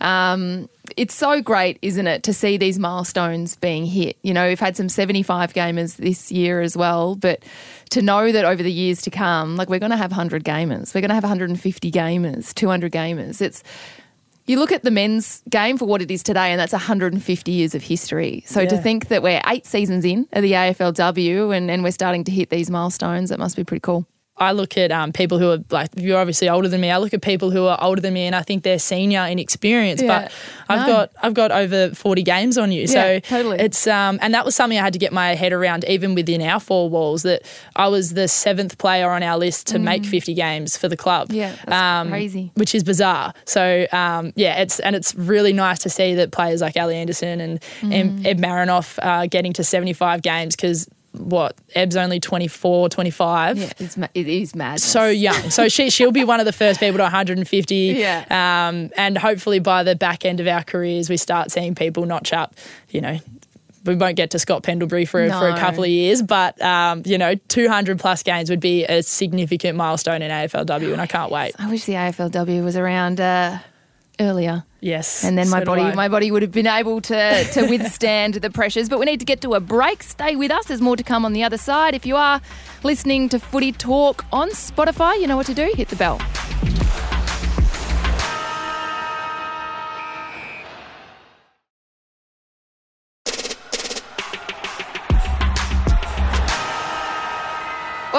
Um, 0.00 0.68
it's 0.96 1.14
so 1.14 1.40
great, 1.40 1.78
isn't 1.80 2.06
it, 2.08 2.24
to 2.24 2.32
see 2.32 2.56
these 2.56 2.78
milestones 2.78 3.54
being 3.54 3.86
hit? 3.86 4.16
You 4.22 4.34
know, 4.34 4.48
we've 4.48 4.58
had 4.58 4.76
some 4.76 4.88
75 4.88 5.54
gamers 5.54 5.96
this 5.96 6.32
year 6.32 6.60
as 6.60 6.76
well, 6.76 7.14
but 7.14 7.44
to 7.90 8.02
know 8.02 8.32
that 8.32 8.44
over 8.44 8.64
the 8.64 8.72
years 8.72 9.00
to 9.02 9.10
come, 9.10 9.56
like 9.56 9.70
we're 9.70 9.78
going 9.78 9.90
to 9.90 9.96
have 9.96 10.10
100 10.10 10.42
gamers, 10.42 10.92
we're 10.92 11.02
going 11.02 11.10
to 11.10 11.14
have 11.14 11.22
150 11.22 11.90
gamers, 11.92 12.52
200 12.52 12.90
gamers. 12.90 13.40
It's 13.40 13.62
you 14.46 14.58
look 14.58 14.72
at 14.72 14.82
the 14.82 14.90
men's 14.90 15.42
game 15.48 15.78
for 15.78 15.84
what 15.84 16.02
it 16.02 16.10
is 16.10 16.22
today, 16.22 16.50
and 16.50 16.58
that's 16.58 16.72
150 16.72 17.52
years 17.52 17.74
of 17.76 17.82
history. 17.82 18.42
So 18.46 18.62
yeah. 18.62 18.70
to 18.70 18.78
think 18.78 19.06
that 19.06 19.22
we're 19.22 19.40
eight 19.46 19.66
seasons 19.66 20.04
in 20.04 20.26
at 20.32 20.40
the 20.40 20.52
AFLW 20.52 21.56
and, 21.56 21.70
and 21.70 21.84
we're 21.84 21.92
starting 21.92 22.24
to 22.24 22.32
hit 22.32 22.50
these 22.50 22.70
milestones, 22.70 23.30
that 23.30 23.38
must 23.38 23.54
be 23.54 23.62
pretty 23.62 23.80
cool. 23.80 24.04
I 24.36 24.52
look 24.52 24.78
at 24.78 24.90
um, 24.90 25.12
people 25.12 25.38
who 25.38 25.50
are 25.50 25.58
like 25.70 25.90
you're 25.94 26.18
obviously 26.18 26.48
older 26.48 26.66
than 26.66 26.80
me. 26.80 26.90
I 26.90 26.96
look 26.96 27.12
at 27.12 27.20
people 27.20 27.50
who 27.50 27.66
are 27.66 27.78
older 27.80 28.00
than 28.00 28.14
me, 28.14 28.26
and 28.26 28.34
I 28.34 28.42
think 28.42 28.62
they're 28.62 28.78
senior 28.78 29.20
in 29.26 29.38
experience. 29.38 30.00
Yeah, 30.00 30.22
but 30.22 30.32
I've 30.68 30.86
no. 30.86 30.92
got 30.92 31.12
I've 31.22 31.34
got 31.34 31.52
over 31.52 31.94
forty 31.94 32.22
games 32.22 32.56
on 32.56 32.72
you, 32.72 32.86
so 32.86 33.20
totally. 33.20 33.58
It's 33.60 33.86
um, 33.86 34.18
and 34.22 34.32
that 34.32 34.44
was 34.44 34.56
something 34.56 34.78
I 34.78 34.82
had 34.82 34.94
to 34.94 34.98
get 34.98 35.12
my 35.12 35.34
head 35.34 35.52
around, 35.52 35.84
even 35.84 36.14
within 36.14 36.40
our 36.40 36.60
four 36.60 36.88
walls. 36.88 37.22
That 37.22 37.42
I 37.76 37.88
was 37.88 38.14
the 38.14 38.26
seventh 38.26 38.78
player 38.78 39.10
on 39.10 39.22
our 39.22 39.36
list 39.36 39.66
to 39.68 39.78
mm. 39.78 39.82
make 39.82 40.04
fifty 40.06 40.32
games 40.32 40.78
for 40.78 40.88
the 40.88 40.96
club. 40.96 41.30
Yeah, 41.30 41.54
um, 41.68 42.08
crazy, 42.08 42.52
which 42.54 42.74
is 42.74 42.84
bizarre. 42.84 43.34
So 43.44 43.86
um, 43.92 44.32
yeah, 44.34 44.62
it's 44.62 44.80
and 44.80 44.96
it's 44.96 45.14
really 45.14 45.52
nice 45.52 45.80
to 45.80 45.90
see 45.90 46.14
that 46.14 46.32
players 46.32 46.62
like 46.62 46.76
Ally 46.76 46.94
Anderson 46.94 47.40
and, 47.40 47.60
mm. 47.80 47.92
and 47.92 48.26
Eb 48.26 48.40
Marinoff 48.40 48.98
are 49.02 49.26
getting 49.26 49.52
to 49.52 49.62
seventy 49.64 49.92
five 49.92 50.22
games 50.22 50.56
because 50.56 50.88
what 51.12 51.56
Eb's 51.74 51.96
only 51.96 52.18
24 52.18 52.88
25 52.88 53.58
yeah 53.58 53.72
it's 53.78 53.96
ma- 53.96 54.08
it 54.14 54.28
is 54.28 54.54
mad 54.54 54.80
so 54.80 55.06
young. 55.06 55.50
So 55.50 55.68
she 55.68 55.90
she'll 55.90 56.12
be 56.12 56.24
one 56.24 56.40
of 56.40 56.46
the 56.46 56.52
first 56.52 56.80
people 56.80 56.98
to 56.98 57.02
150 57.02 57.76
yeah. 57.76 58.24
um, 58.68 58.90
and 58.96 59.18
hopefully 59.18 59.58
by 59.58 59.82
the 59.82 59.94
back 59.94 60.24
end 60.24 60.40
of 60.40 60.46
our 60.46 60.62
careers 60.62 61.10
we 61.10 61.16
start 61.16 61.50
seeing 61.50 61.74
people 61.74 62.06
notch 62.06 62.32
up 62.32 62.54
you 62.90 63.00
know. 63.00 63.18
We 63.84 63.96
won't 63.96 64.14
get 64.14 64.30
to 64.30 64.38
Scott 64.38 64.62
Pendlebury 64.62 65.06
for, 65.06 65.26
no. 65.26 65.40
for 65.40 65.48
a 65.48 65.58
couple 65.58 65.82
of 65.82 65.90
years, 65.90 66.22
but 66.22 66.60
um, 66.62 67.02
you 67.04 67.18
know, 67.18 67.34
200 67.34 67.98
plus 67.98 68.22
games 68.22 68.48
would 68.48 68.60
be 68.60 68.84
a 68.84 69.02
significant 69.02 69.76
milestone 69.76 70.22
in 70.22 70.30
AFLW, 70.30 70.92
and 70.92 71.00
I 71.00 71.08
can't 71.08 71.32
wait. 71.32 71.56
I 71.58 71.68
wish 71.68 71.86
the 71.86 71.94
AFLW 71.94 72.62
was 72.62 72.76
around 72.76 73.20
uh, 73.20 73.58
earlier. 74.20 74.64
Yes. 74.80 75.24
And 75.24 75.38
then 75.38 75.46
so 75.46 75.56
my 75.56 75.64
body 75.64 75.94
my 75.94 76.08
body 76.08 76.30
would 76.30 76.42
have 76.42 76.52
been 76.52 76.66
able 76.66 77.00
to 77.02 77.44
to 77.52 77.66
withstand 77.70 78.34
the 78.34 78.50
pressures. 78.50 78.88
But 78.88 78.98
we 78.98 79.06
need 79.06 79.20
to 79.20 79.26
get 79.26 79.40
to 79.42 79.54
a 79.54 79.60
break. 79.60 80.02
Stay 80.02 80.36
with 80.36 80.50
us. 80.50 80.66
There's 80.66 80.80
more 80.80 80.96
to 80.96 81.04
come 81.04 81.24
on 81.24 81.32
the 81.32 81.44
other 81.44 81.58
side. 81.58 81.94
If 81.94 82.04
you 82.04 82.16
are 82.16 82.40
listening 82.82 83.28
to 83.30 83.38
Footy 83.38 83.72
Talk 83.72 84.24
on 84.32 84.50
Spotify, 84.50 85.20
you 85.20 85.26
know 85.26 85.36
what 85.36 85.46
to 85.46 85.54
do. 85.54 85.72
Hit 85.74 85.88
the 85.88 85.96
bell. 85.96 86.20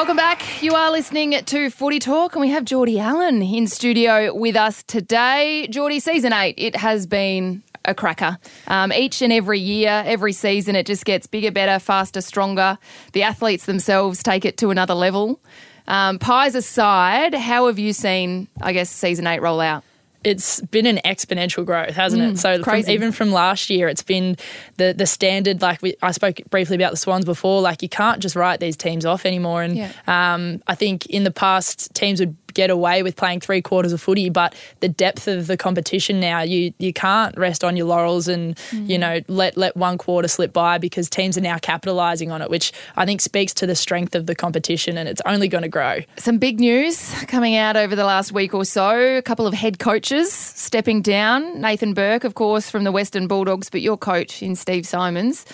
Welcome 0.04 0.18
back. 0.18 0.62
You 0.62 0.74
are 0.74 0.92
listening 0.92 1.32
to 1.32 1.70
Footy 1.70 1.98
Talk, 1.98 2.34
and 2.34 2.42
we 2.42 2.50
have 2.50 2.66
Jordy 2.66 3.00
Allen 3.00 3.42
in 3.42 3.68
studio 3.68 4.36
with 4.36 4.58
us 4.58 4.84
today. 4.84 5.66
Jordy, 5.70 6.02
season 6.02 6.34
eight, 6.34 6.56
it 6.58 6.76
has 6.76 7.08
been 7.08 7.64
a 7.86 7.96
cracker. 7.96 8.38
Um, 8.68 8.92
each 8.92 9.22
and 9.22 9.32
every 9.32 9.62
year, 9.62 10.04
every 10.06 10.34
season, 10.34 10.76
it 10.76 10.88
just 10.88 11.06
gets 11.06 11.26
bigger, 11.26 11.52
better, 11.52 11.80
faster, 11.80 12.20
stronger. 12.20 12.78
The 13.14 13.24
athletes 13.24 13.66
themselves 13.66 14.22
take 14.22 14.44
it 14.44 14.58
to 14.58 14.72
another 14.72 14.94
level. 14.94 15.40
Um, 15.88 16.20
pies 16.20 16.56
aside, 16.56 17.34
how 17.34 17.68
have 17.68 17.80
you 17.80 17.94
seen, 17.94 18.50
I 18.60 18.74
guess, 18.74 18.90
season 18.90 19.26
eight 19.26 19.42
roll 19.42 19.62
out? 19.62 19.86
It's 20.24 20.62
been 20.62 20.86
an 20.86 21.00
exponential 21.04 21.66
growth, 21.66 21.96
hasn't 21.96 22.22
mm, 22.22 22.32
it? 22.34 22.38
So 22.38 22.64
from, 22.64 22.78
even 22.88 23.12
from 23.12 23.32
last 23.32 23.70
year, 23.70 23.88
it's 23.88 24.04
been 24.04 24.38
the 24.78 24.94
the 24.94 25.06
standard. 25.06 25.62
Like 25.62 25.82
we, 25.82 25.96
I 26.02 26.12
spoke 26.12 26.42
briefly 26.50 26.76
about 26.76 26.92
the 26.92 26.98
Swans 26.98 27.26
before. 27.26 27.62
Like 27.62 27.82
you 27.82 27.90
can't 27.90 28.22
just 28.22 28.36
write 28.36 28.60
these 28.60 28.78
teams 28.78 29.06
off 29.06 29.26
anymore. 29.26 29.64
And 29.64 29.76
yeah. 29.76 29.92
um, 30.08 30.62
I 30.68 30.76
think 30.76 31.06
in 31.08 31.24
the 31.24 31.32
past, 31.32 31.94
teams 31.94 32.20
would 32.20 32.36
get 32.54 32.70
away 32.70 33.04
with 33.04 33.16
playing 33.16 33.40
three 33.40 33.62
quarters 33.62 33.94
of 33.94 34.02
footy, 34.02 34.30
but 34.30 34.56
the 34.80 34.90
depth 34.90 35.28
of 35.28 35.48
the 35.48 35.58
competition 35.58 36.20
now, 36.20 36.42
you 36.42 36.74
you 36.80 36.94
can't 36.94 37.38
rest 37.38 37.64
on 37.64 37.78
your 37.78 37.88
laurels 37.88 38.28
and 38.28 38.56
mm. 38.72 38.90
you 38.90 38.98
know 38.98 39.20
let 39.28 39.58
let 39.58 39.76
one 39.76 39.98
quarter 39.98 40.28
slip 40.28 40.54
by 40.54 40.78
because 40.78 41.10
teams 41.10 41.38
are 41.38 41.42
now 41.42 41.58
capitalising 41.58 42.32
on 42.32 42.42
it, 42.42 42.50
which 42.50 42.72
I 42.96 43.06
think 43.06 43.22
speaks 43.22 43.54
to 43.56 43.68
the 43.68 43.76
strength 43.76 44.16
of 44.16 44.26
the 44.26 44.36
competition, 44.36 44.98
and 44.98 45.08
it's 45.10 45.22
only 45.26 45.48
going 45.48 45.64
to 45.64 45.70
grow. 45.70 46.00
Some 46.18 46.38
big 46.38 46.60
news 46.60 47.14
coming 47.28 47.56
out 47.56 47.76
over 47.76 47.96
the 47.96 48.06
last 48.06 48.32
week 48.32 48.54
or 48.54 48.66
so. 48.66 49.18
A 49.18 49.22
couple 49.22 49.48
of 49.48 49.54
head 49.54 49.80
coaches 49.80 50.32
stepping 50.32 51.02
down. 51.02 51.62
Nathan 51.62 51.94
Burke, 51.94 52.24
of 52.24 52.36
course, 52.36 52.70
from 52.70 52.84
the 52.84 52.92
Western 52.92 53.28
Bulldogs, 53.28 53.70
but 53.70 53.82
your 53.82 53.98
coach 53.98 54.42
in 54.42 54.56
Steve 54.56 54.86
Symonds. 54.86 55.46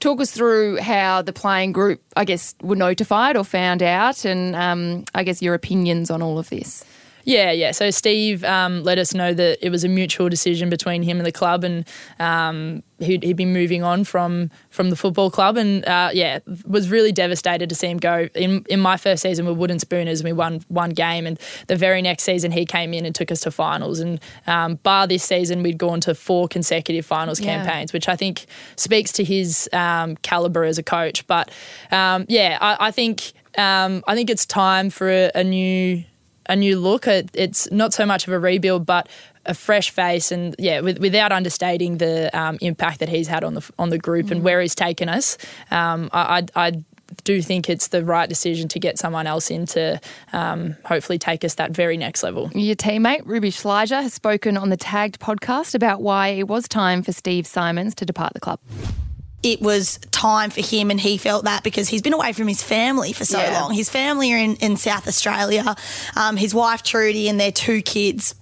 Talk 0.00 0.20
us 0.20 0.30
through 0.30 0.78
how 0.78 1.22
the 1.22 1.32
playing 1.32 1.72
group, 1.72 2.02
I 2.16 2.24
guess, 2.24 2.54
were 2.62 2.76
notified 2.76 3.36
or 3.36 3.44
found 3.44 3.82
out, 3.82 4.24
and 4.24 4.54
um, 4.54 5.04
I 5.14 5.22
guess 5.24 5.40
your 5.40 5.54
opinions 5.54 6.10
on 6.10 6.22
all 6.22 6.38
of 6.38 6.50
this. 6.50 6.84
Yeah, 7.24 7.52
yeah. 7.52 7.72
So 7.72 7.90
Steve 7.90 8.44
um, 8.44 8.82
let 8.82 8.98
us 8.98 9.14
know 9.14 9.32
that 9.32 9.64
it 9.64 9.70
was 9.70 9.82
a 9.82 9.88
mutual 9.88 10.28
decision 10.28 10.68
between 10.68 11.02
him 11.02 11.18
and 11.18 11.26
the 11.26 11.32
club, 11.32 11.64
and 11.64 11.86
um, 12.18 12.82
he'd, 12.98 13.22
he'd 13.22 13.36
been 13.36 13.52
moving 13.52 13.82
on 13.82 14.04
from 14.04 14.50
from 14.70 14.90
the 14.90 14.96
football 14.96 15.30
club, 15.30 15.56
and 15.56 15.84
uh, 15.86 16.10
yeah, 16.12 16.40
was 16.66 16.90
really 16.90 17.12
devastated 17.12 17.68
to 17.70 17.74
see 17.74 17.88
him 17.88 17.98
go. 17.98 18.28
In 18.34 18.64
in 18.68 18.78
my 18.78 18.96
first 18.96 19.22
season 19.22 19.46
with 19.46 19.56
Wooden 19.56 19.78
Spooners, 19.78 20.20
and 20.20 20.28
we 20.28 20.32
won 20.32 20.60
one 20.68 20.90
game, 20.90 21.26
and 21.26 21.38
the 21.66 21.76
very 21.76 22.02
next 22.02 22.24
season 22.24 22.52
he 22.52 22.66
came 22.66 22.92
in 22.92 23.06
and 23.06 23.14
took 23.14 23.32
us 23.32 23.40
to 23.40 23.50
finals. 23.50 24.00
And 24.00 24.20
um, 24.46 24.76
bar 24.76 25.06
this 25.06 25.24
season, 25.24 25.62
we'd 25.62 25.78
gone 25.78 26.00
to 26.02 26.14
four 26.14 26.46
consecutive 26.46 27.06
finals 27.06 27.40
yeah. 27.40 27.56
campaigns, 27.56 27.92
which 27.92 28.08
I 28.08 28.16
think 28.16 28.46
speaks 28.76 29.12
to 29.12 29.24
his 29.24 29.68
um, 29.72 30.16
caliber 30.16 30.64
as 30.64 30.78
a 30.78 30.82
coach. 30.82 31.26
But 31.26 31.50
um, 31.90 32.26
yeah, 32.28 32.58
I, 32.60 32.88
I 32.88 32.90
think 32.90 33.32
um, 33.56 34.04
I 34.06 34.14
think 34.14 34.28
it's 34.28 34.44
time 34.44 34.90
for 34.90 35.08
a, 35.08 35.30
a 35.34 35.44
new 35.44 36.04
a 36.46 36.56
new 36.56 36.78
look. 36.78 37.06
It's 37.06 37.70
not 37.70 37.92
so 37.92 38.06
much 38.06 38.26
of 38.26 38.32
a 38.32 38.38
rebuild, 38.38 38.86
but 38.86 39.08
a 39.46 39.54
fresh 39.54 39.90
face, 39.90 40.32
and 40.32 40.54
yeah, 40.58 40.80
with, 40.80 40.98
without 40.98 41.32
understating 41.32 41.98
the 41.98 42.30
um, 42.38 42.58
impact 42.60 43.00
that 43.00 43.08
he's 43.08 43.28
had 43.28 43.44
on 43.44 43.54
the 43.54 43.70
on 43.78 43.90
the 43.90 43.98
group 43.98 44.26
mm. 44.26 44.32
and 44.32 44.42
where 44.42 44.60
he's 44.60 44.74
taken 44.74 45.08
us, 45.08 45.36
um, 45.70 46.08
I, 46.12 46.46
I, 46.54 46.66
I, 46.66 46.84
do 47.22 47.42
think 47.42 47.68
it's 47.68 47.88
the 47.88 48.04
right 48.04 48.28
decision 48.28 48.66
to 48.68 48.80
get 48.80 48.98
someone 48.98 49.26
else 49.26 49.50
in 49.50 49.66
to 49.66 50.00
um, 50.32 50.74
hopefully 50.84 51.18
take 51.18 51.44
us 51.44 51.54
that 51.56 51.70
very 51.70 51.96
next 51.96 52.22
level. 52.22 52.50
Your 52.54 52.74
teammate 52.74 53.22
Ruby 53.24 53.50
Schleicher 53.50 54.02
has 54.02 54.14
spoken 54.14 54.56
on 54.56 54.70
the 54.70 54.76
Tagged 54.76 55.20
podcast 55.20 55.74
about 55.74 56.00
why 56.00 56.28
it 56.28 56.48
was 56.48 56.66
time 56.66 57.02
for 57.02 57.12
Steve 57.12 57.46
Symonds 57.46 57.94
to 57.96 58.04
depart 58.04 58.32
the 58.32 58.40
club 58.40 58.58
it 59.44 59.60
was 59.60 59.98
time 60.10 60.50
for 60.50 60.62
him 60.62 60.90
and 60.90 60.98
he 60.98 61.18
felt 61.18 61.44
that 61.44 61.62
because 61.62 61.88
he's 61.88 62.02
been 62.02 62.14
away 62.14 62.32
from 62.32 62.48
his 62.48 62.62
family 62.62 63.12
for 63.12 63.24
so 63.24 63.38
yeah. 63.38 63.60
long. 63.60 63.74
His 63.74 63.90
family 63.90 64.32
are 64.32 64.38
in, 64.38 64.56
in 64.56 64.76
South 64.76 65.06
Australia, 65.06 65.76
um, 66.16 66.36
his 66.36 66.54
wife 66.54 66.82
Trudy 66.82 67.28
and 67.28 67.38
their 67.38 67.52
two 67.52 67.82
kids. 67.82 68.34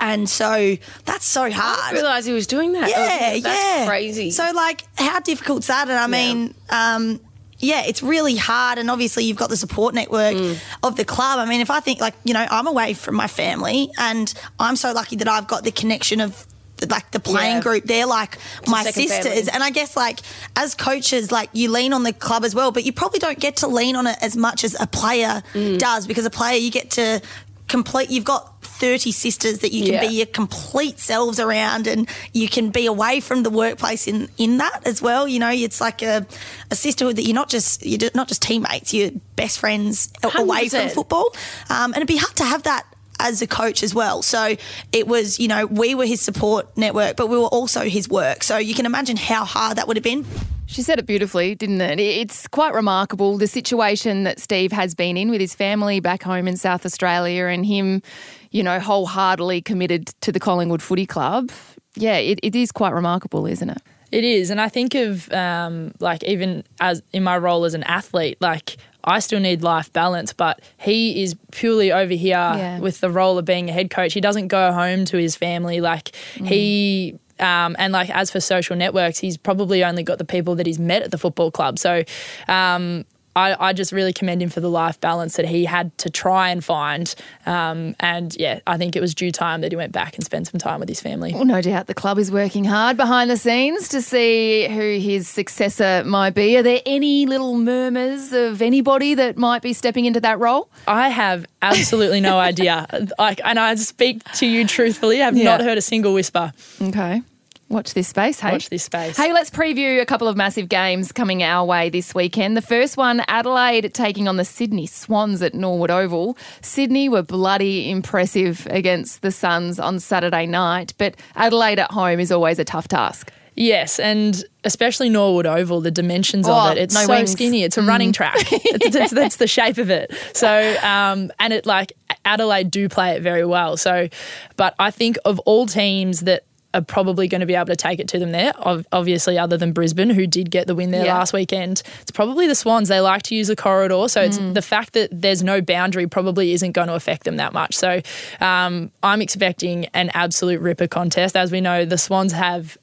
And 0.00 0.28
so 0.28 0.76
that's 1.04 1.24
so 1.24 1.50
hard. 1.50 1.78
I 1.80 1.92
realise 1.92 2.24
he 2.24 2.32
was 2.32 2.46
doing 2.46 2.72
that. 2.72 2.88
Yeah, 2.88 3.38
that's 3.40 3.46
yeah. 3.46 3.86
crazy. 3.86 4.30
So 4.30 4.48
like, 4.54 4.84
how 4.96 5.20
difficult's 5.20 5.68
that? 5.68 5.88
And 5.88 5.98
I 5.98 6.06
mean, 6.06 6.54
yeah. 6.68 6.94
Um, 6.96 7.20
yeah, 7.58 7.84
it's 7.86 8.02
really 8.02 8.36
hard. 8.36 8.78
And 8.78 8.90
obviously, 8.90 9.24
you've 9.24 9.36
got 9.36 9.48
the 9.50 9.56
support 9.56 9.94
network 9.94 10.34
mm. 10.34 10.58
of 10.82 10.96
the 10.96 11.04
club. 11.04 11.38
I 11.38 11.46
mean, 11.46 11.60
if 11.60 11.70
I 11.70 11.80
think 11.80 12.00
like, 12.00 12.14
you 12.24 12.34
know, 12.34 12.46
I'm 12.50 12.66
away 12.66 12.94
from 12.94 13.14
my 13.14 13.28
family 13.28 13.90
and 13.96 14.32
I'm 14.58 14.76
so 14.76 14.92
lucky 14.92 15.16
that 15.16 15.28
I've 15.28 15.46
got 15.46 15.64
the 15.64 15.72
connection 15.72 16.20
of 16.20 16.46
like 16.88 17.10
the 17.12 17.20
playing 17.20 17.56
yeah. 17.56 17.62
group 17.62 17.84
they're 17.84 18.06
like 18.06 18.36
it's 18.60 18.70
my 18.70 18.82
sisters 18.82 19.24
family. 19.24 19.50
and 19.52 19.62
i 19.62 19.70
guess 19.70 19.96
like 19.96 20.20
as 20.56 20.74
coaches 20.74 21.30
like 21.30 21.48
you 21.52 21.70
lean 21.70 21.92
on 21.92 22.02
the 22.02 22.12
club 22.12 22.44
as 22.44 22.54
well 22.54 22.72
but 22.72 22.84
you 22.84 22.92
probably 22.92 23.18
don't 23.18 23.38
get 23.38 23.56
to 23.56 23.66
lean 23.66 23.96
on 23.96 24.06
it 24.06 24.16
as 24.20 24.36
much 24.36 24.64
as 24.64 24.78
a 24.80 24.86
player 24.86 25.42
mm. 25.52 25.78
does 25.78 26.06
because 26.06 26.24
a 26.24 26.30
player 26.30 26.56
you 26.56 26.70
get 26.70 26.90
to 26.90 27.22
complete 27.68 28.10
you've 28.10 28.24
got 28.24 28.62
30 28.62 29.12
sisters 29.12 29.60
that 29.60 29.72
you 29.72 29.84
can 29.84 29.94
yeah. 29.94 30.00
be 30.00 30.14
your 30.14 30.26
complete 30.26 30.98
selves 30.98 31.38
around 31.38 31.86
and 31.86 32.08
you 32.32 32.48
can 32.48 32.70
be 32.70 32.86
away 32.86 33.20
from 33.20 33.42
the 33.42 33.50
workplace 33.50 34.06
in 34.06 34.28
in 34.36 34.58
that 34.58 34.86
as 34.86 35.00
well 35.00 35.26
you 35.28 35.38
know 35.38 35.50
it's 35.50 35.80
like 35.80 36.02
a, 36.02 36.26
a 36.70 36.74
sisterhood 36.74 37.16
that 37.16 37.22
you're 37.22 37.34
not 37.34 37.48
just 37.48 37.84
you're 37.86 38.10
not 38.14 38.28
just 38.28 38.42
teammates 38.42 38.92
you're 38.92 39.10
best 39.36 39.58
friends 39.58 40.12
100%. 40.22 40.42
away 40.42 40.68
from 40.68 40.88
football 40.88 41.34
um, 41.70 41.92
and 41.92 41.96
it'd 41.96 42.08
be 42.08 42.16
hard 42.16 42.34
to 42.36 42.44
have 42.44 42.64
that 42.64 42.84
as 43.18 43.42
a 43.42 43.46
coach 43.46 43.82
as 43.82 43.94
well. 43.94 44.22
So 44.22 44.56
it 44.92 45.06
was, 45.06 45.38
you 45.38 45.48
know, 45.48 45.66
we 45.66 45.94
were 45.94 46.06
his 46.06 46.20
support 46.20 46.76
network, 46.76 47.16
but 47.16 47.28
we 47.28 47.38
were 47.38 47.44
also 47.44 47.82
his 47.82 48.08
work. 48.08 48.42
So 48.42 48.56
you 48.56 48.74
can 48.74 48.86
imagine 48.86 49.16
how 49.16 49.44
hard 49.44 49.78
that 49.78 49.86
would 49.88 49.96
have 49.96 50.04
been. 50.04 50.24
She 50.66 50.82
said 50.82 50.98
it 50.98 51.06
beautifully, 51.06 51.54
didn't 51.54 51.80
it? 51.80 52.00
It's 52.00 52.48
quite 52.48 52.72
remarkable 52.74 53.36
the 53.36 53.46
situation 53.46 54.24
that 54.24 54.40
Steve 54.40 54.72
has 54.72 54.94
been 54.94 55.16
in 55.16 55.30
with 55.30 55.40
his 55.40 55.54
family 55.54 56.00
back 56.00 56.22
home 56.22 56.48
in 56.48 56.56
South 56.56 56.86
Australia 56.86 57.46
and 57.46 57.66
him, 57.66 58.02
you 58.50 58.62
know, 58.62 58.80
wholeheartedly 58.80 59.62
committed 59.62 60.06
to 60.22 60.32
the 60.32 60.40
Collingwood 60.40 60.82
Footy 60.82 61.06
Club. 61.06 61.50
Yeah, 61.96 62.16
it, 62.16 62.40
it 62.42 62.56
is 62.56 62.72
quite 62.72 62.92
remarkable, 62.92 63.46
isn't 63.46 63.70
it? 63.70 63.78
It 64.10 64.24
is, 64.24 64.50
and 64.50 64.60
I 64.60 64.68
think 64.68 64.94
of 64.94 65.30
um, 65.32 65.92
like 65.98 66.22
even 66.24 66.64
as 66.80 67.02
in 67.12 67.24
my 67.24 67.36
role 67.36 67.64
as 67.64 67.74
an 67.74 67.82
athlete, 67.82 68.38
like 68.40 68.76
I 69.04 69.18
still 69.18 69.40
need 69.40 69.62
life 69.62 69.92
balance, 69.92 70.32
but 70.32 70.60
he 70.78 71.22
is 71.22 71.36
purely 71.52 71.92
over 71.92 72.14
here 72.14 72.32
yeah. 72.34 72.78
with 72.80 73.00
the 73.00 73.10
role 73.10 73.38
of 73.38 73.44
being 73.44 73.68
a 73.68 73.72
head 73.72 73.90
coach. 73.90 74.14
He 74.14 74.20
doesn't 74.20 74.48
go 74.48 74.72
home 74.72 75.04
to 75.06 75.18
his 75.18 75.36
family. 75.36 75.80
Like 75.80 76.12
mm. 76.34 76.48
he 76.48 77.18
um, 77.38 77.76
and 77.78 77.92
like 77.92 78.10
as 78.10 78.30
for 78.30 78.40
social 78.40 78.76
networks, 78.76 79.18
he's 79.18 79.36
probably 79.36 79.84
only 79.84 80.02
got 80.02 80.18
the 80.18 80.24
people 80.24 80.54
that 80.56 80.66
he's 80.66 80.78
met 80.78 81.02
at 81.02 81.10
the 81.10 81.18
football 81.18 81.50
club. 81.50 81.78
So 81.78 82.02
um, 82.48 83.04
I, 83.36 83.68
I, 83.68 83.72
just 83.72 83.92
really 83.92 84.12
commend 84.12 84.42
him 84.42 84.48
for 84.48 84.60
the 84.60 84.70
life 84.70 85.00
balance 85.00 85.36
that 85.36 85.46
he 85.46 85.64
had 85.64 85.96
to 85.98 86.10
try 86.10 86.50
and 86.50 86.64
find. 86.64 87.12
Um, 87.46 87.96
and 88.00 88.34
yeah, 88.36 88.60
I 88.66 88.76
think 88.76 88.94
it 88.94 89.00
was 89.00 89.14
due 89.14 89.32
time 89.32 89.60
that 89.62 89.72
he 89.72 89.76
went 89.76 89.92
back 89.92 90.14
and 90.14 90.24
spent 90.24 90.46
some 90.46 90.58
time 90.58 90.80
with 90.80 90.88
his 90.88 91.00
family. 91.00 91.32
Well, 91.34 91.44
no 91.44 91.60
doubt 91.60 91.86
the 91.86 91.94
club 91.94 92.18
is 92.18 92.30
working 92.30 92.64
hard 92.64 92.96
behind 92.96 93.30
the 93.30 93.36
scenes 93.36 93.88
to 93.88 94.00
see 94.00 94.68
who 94.68 94.98
his 94.98 95.28
successor 95.28 96.02
might 96.04 96.34
be. 96.34 96.56
Are 96.56 96.62
there 96.62 96.80
any 96.86 97.26
little 97.26 97.56
murmurs 97.56 98.32
of 98.32 98.62
anybody 98.62 99.14
that 99.14 99.36
might 99.36 99.62
be 99.62 99.72
stepping 99.72 100.04
into 100.04 100.20
that 100.20 100.38
role? 100.38 100.68
I 100.86 101.08
have 101.08 101.46
absolutely 101.62 102.20
no 102.20 102.38
idea. 102.50 102.86
Like, 103.18 103.40
and 103.44 103.58
I 103.58 103.74
speak 103.74 104.22
to 104.34 104.46
you 104.46 104.66
truthfully. 104.66 105.20
I 105.20 105.24
have 105.24 105.36
yeah. 105.36 105.44
not 105.44 105.60
heard 105.60 105.78
a 105.78 105.82
single 105.82 106.14
whisper. 106.14 106.52
Okay. 106.80 107.22
Watch 107.68 107.94
this 107.94 108.08
space, 108.08 108.40
hey? 108.40 108.52
Watch 108.52 108.68
this 108.68 108.84
space. 108.84 109.16
Hey, 109.16 109.32
let's 109.32 109.50
preview 109.50 110.00
a 110.00 110.06
couple 110.06 110.28
of 110.28 110.36
massive 110.36 110.68
games 110.68 111.12
coming 111.12 111.42
our 111.42 111.64
way 111.64 111.88
this 111.88 112.14
weekend. 112.14 112.56
The 112.56 112.62
first 112.62 112.96
one, 112.96 113.22
Adelaide 113.26 113.92
taking 113.94 114.28
on 114.28 114.36
the 114.36 114.44
Sydney 114.44 114.86
Swans 114.86 115.40
at 115.42 115.54
Norwood 115.54 115.90
Oval. 115.90 116.36
Sydney 116.60 117.08
were 117.08 117.22
bloody 117.22 117.90
impressive 117.90 118.66
against 118.70 119.22
the 119.22 119.30
Suns 119.30 119.80
on 119.80 119.98
Saturday 119.98 120.46
night, 120.46 120.92
but 120.98 121.16
Adelaide 121.36 121.78
at 121.78 121.90
home 121.90 122.20
is 122.20 122.30
always 122.30 122.58
a 122.58 122.64
tough 122.64 122.86
task. 122.86 123.32
Yes, 123.56 124.00
and 124.00 124.44
especially 124.64 125.08
Norwood 125.08 125.46
Oval, 125.46 125.80
the 125.80 125.90
dimensions 125.90 126.48
oh, 126.48 126.52
of 126.52 126.76
it. 126.76 126.80
It's 126.80 126.94
no 126.94 127.02
so 127.02 127.08
wings. 127.08 127.32
skinny. 127.32 127.62
It's 127.62 127.78
a 127.78 127.82
mm. 127.82 127.88
running 127.88 128.12
track. 128.12 128.34
it's, 128.52 128.96
it's, 128.96 129.12
that's 129.12 129.36
the 129.36 129.46
shape 129.46 129.78
of 129.78 129.90
it. 129.90 130.12
So, 130.32 130.76
um, 130.82 131.30
and 131.38 131.52
it 131.52 131.64
like 131.64 131.92
Adelaide 132.24 132.70
do 132.70 132.88
play 132.88 133.12
it 133.12 133.22
very 133.22 133.44
well. 133.44 133.76
So, 133.76 134.08
but 134.56 134.74
I 134.78 134.90
think 134.90 135.18
of 135.24 135.38
all 135.40 135.66
teams 135.66 136.20
that 136.22 136.44
are 136.74 136.82
probably 136.82 137.28
going 137.28 137.40
to 137.40 137.46
be 137.46 137.54
able 137.54 137.66
to 137.66 137.76
take 137.76 138.00
it 138.00 138.08
to 138.08 138.18
them 138.18 138.32
there. 138.32 138.52
Obviously, 138.92 139.38
other 139.38 139.56
than 139.56 139.72
Brisbane, 139.72 140.10
who 140.10 140.26
did 140.26 140.50
get 140.50 140.66
the 140.66 140.74
win 140.74 140.90
there 140.90 141.06
yeah. 141.06 141.14
last 141.14 141.32
weekend, 141.32 141.82
it's 142.02 142.10
probably 142.10 142.46
the 142.46 142.54
Swans. 142.54 142.88
They 142.88 143.00
like 143.00 143.22
to 143.24 143.34
use 143.34 143.48
the 143.48 143.56
corridor, 143.56 144.08
so 144.08 144.20
mm. 144.20 144.26
it's 144.26 144.38
the 144.38 144.62
fact 144.62 144.92
that 144.92 145.08
there's 145.12 145.42
no 145.42 145.60
boundary 145.60 146.06
probably 146.06 146.52
isn't 146.52 146.72
going 146.72 146.88
to 146.88 146.94
affect 146.94 147.24
them 147.24 147.36
that 147.36 147.52
much. 147.52 147.74
So 147.74 148.00
um, 148.40 148.90
I'm 149.02 149.22
expecting 149.22 149.86
an 149.94 150.10
absolute 150.14 150.60
ripper 150.60 150.88
contest. 150.88 151.36
As 151.36 151.50
we 151.52 151.60
know, 151.60 151.84
the 151.84 151.98
Swans 151.98 152.32
have 152.32 152.76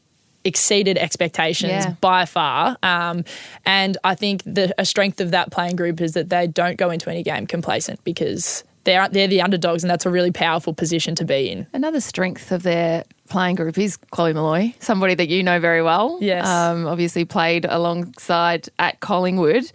exceeded 0.43 0.97
expectations 0.97 1.86
yeah. 1.86 1.95
by 2.01 2.25
far. 2.25 2.77
Um, 2.82 3.23
and 3.65 3.97
I 4.04 4.15
think 4.15 4.43
the 4.43 4.73
a 4.77 4.86
strength 4.86 5.21
of 5.21 5.32
that 5.32 5.51
playing 5.51 5.75
group 5.75 6.01
is 6.01 6.13
that 6.13 6.30
they 6.30 6.47
don't 6.47 6.77
go 6.77 6.89
into 6.89 7.10
any 7.10 7.23
game 7.23 7.45
complacent 7.45 8.04
because 8.04 8.63
they're 8.84 9.08
they're 9.10 9.27
the 9.27 9.41
underdogs, 9.41 9.84
and 9.84 9.91
that's 9.91 10.06
a 10.06 10.10
really 10.10 10.32
powerful 10.32 10.73
position 10.73 11.15
to 11.15 11.25
be 11.25 11.49
in. 11.49 11.67
Another 11.73 12.01
strength 12.01 12.51
of 12.51 12.63
their 12.63 13.04
playing 13.31 13.55
group 13.55 13.77
is 13.77 13.97
Chloe 13.97 14.33
Molloy, 14.33 14.73
somebody 14.79 15.15
that 15.15 15.29
you 15.29 15.41
know 15.41 15.59
very 15.59 15.81
well. 15.81 16.19
Yes, 16.21 16.45
um, 16.45 16.85
obviously 16.85 17.25
played 17.25 17.65
alongside 17.65 18.69
at 18.77 18.99
Collingwood. 18.99 19.71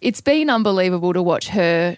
It's 0.00 0.20
been 0.20 0.50
unbelievable 0.50 1.12
to 1.12 1.22
watch 1.22 1.48
her 1.48 1.96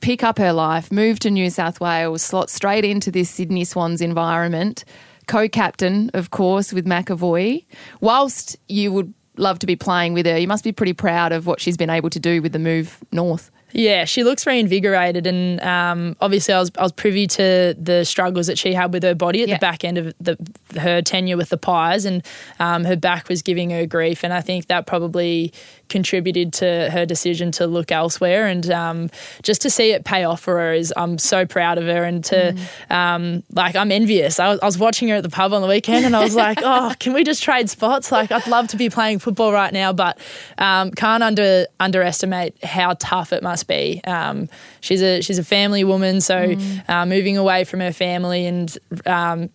pick 0.00 0.22
up 0.22 0.38
her 0.38 0.52
life, 0.52 0.92
move 0.92 1.18
to 1.20 1.30
New 1.30 1.50
South 1.50 1.80
Wales, 1.80 2.22
slot 2.22 2.50
straight 2.50 2.84
into 2.84 3.10
this 3.10 3.28
Sydney 3.30 3.64
Swans 3.64 4.00
environment. 4.00 4.84
Co-captain, 5.26 6.10
of 6.14 6.30
course, 6.30 6.72
with 6.72 6.86
McEvoy. 6.86 7.64
Whilst 8.00 8.56
you 8.68 8.92
would 8.92 9.12
love 9.36 9.58
to 9.58 9.66
be 9.66 9.76
playing 9.76 10.14
with 10.14 10.24
her, 10.24 10.38
you 10.38 10.48
must 10.48 10.64
be 10.64 10.72
pretty 10.72 10.94
proud 10.94 11.32
of 11.32 11.46
what 11.46 11.60
she's 11.60 11.76
been 11.76 11.90
able 11.90 12.10
to 12.10 12.20
do 12.20 12.40
with 12.40 12.52
the 12.52 12.58
move 12.58 13.02
north. 13.12 13.50
Yeah, 13.72 14.06
she 14.06 14.24
looks 14.24 14.46
reinvigorated, 14.46 15.26
and 15.26 15.60
um, 15.60 16.16
obviously, 16.20 16.54
I 16.54 16.60
was 16.60 16.70
I 16.78 16.82
was 16.82 16.92
privy 16.92 17.26
to 17.28 17.74
the 17.78 18.04
struggles 18.04 18.46
that 18.46 18.58
she 18.58 18.72
had 18.72 18.92
with 18.92 19.02
her 19.02 19.14
body 19.14 19.42
at 19.42 19.48
the 19.48 19.58
back 19.58 19.84
end 19.84 19.98
of 19.98 20.14
the, 20.18 20.38
her 20.80 21.02
tenure 21.02 21.36
with 21.36 21.50
the 21.50 21.58
Pies, 21.58 22.04
and 22.04 22.24
um, 22.58 22.84
her 22.84 22.96
back 22.96 23.28
was 23.28 23.42
giving 23.42 23.70
her 23.70 23.84
grief, 23.84 24.24
and 24.24 24.32
I 24.32 24.40
think 24.40 24.68
that 24.68 24.86
probably 24.86 25.52
contributed 25.88 26.52
to 26.54 26.90
her 26.90 27.06
decision 27.06 27.50
to 27.52 27.66
look 27.66 27.90
elsewhere. 27.92 28.46
And 28.46 28.70
um, 28.70 29.10
just 29.42 29.62
to 29.62 29.70
see 29.70 29.92
it 29.92 30.04
pay 30.04 30.24
off 30.24 30.40
for 30.40 30.58
her 30.58 30.72
is 30.72 30.92
I'm 30.96 31.18
so 31.18 31.46
proud 31.46 31.78
of 31.78 31.84
her. 31.84 32.04
And 32.04 32.24
to 32.26 32.54
mm. 32.54 32.94
um, 32.94 33.42
like, 33.52 33.76
I'm 33.76 33.92
envious. 33.92 34.38
I 34.38 34.48
was, 34.48 34.60
I 34.60 34.66
was, 34.66 34.78
watching 34.78 35.08
her 35.08 35.16
at 35.16 35.24
the 35.24 35.28
pub 35.28 35.52
on 35.52 35.60
the 35.60 35.66
weekend 35.66 36.06
and 36.06 36.14
I 36.14 36.22
was 36.22 36.36
like, 36.36 36.58
oh, 36.62 36.94
can 37.00 37.12
we 37.12 37.24
just 37.24 37.42
trade 37.42 37.68
spots? 37.68 38.12
Like, 38.12 38.30
I'd 38.30 38.46
love 38.46 38.68
to 38.68 38.76
be 38.76 38.88
playing 38.88 39.18
football 39.18 39.52
right 39.52 39.72
now, 39.72 39.92
but 39.92 40.18
um, 40.58 40.92
can't 40.92 41.22
under 41.22 41.66
underestimate 41.80 42.62
how 42.64 42.94
tough 42.98 43.32
it 43.32 43.42
must 43.42 43.66
be. 43.66 44.00
Um, 44.04 44.48
she's 44.80 45.02
a 45.02 45.20
she's 45.20 45.38
a 45.38 45.44
family 45.44 45.84
woman, 45.84 46.20
so 46.20 46.54
mm. 46.54 46.88
uh, 46.88 47.06
moving 47.06 47.36
away 47.36 47.64
from 47.64 47.80
her 47.80 47.92
family 47.92 48.46
and 48.46 48.78
um, 49.06 49.50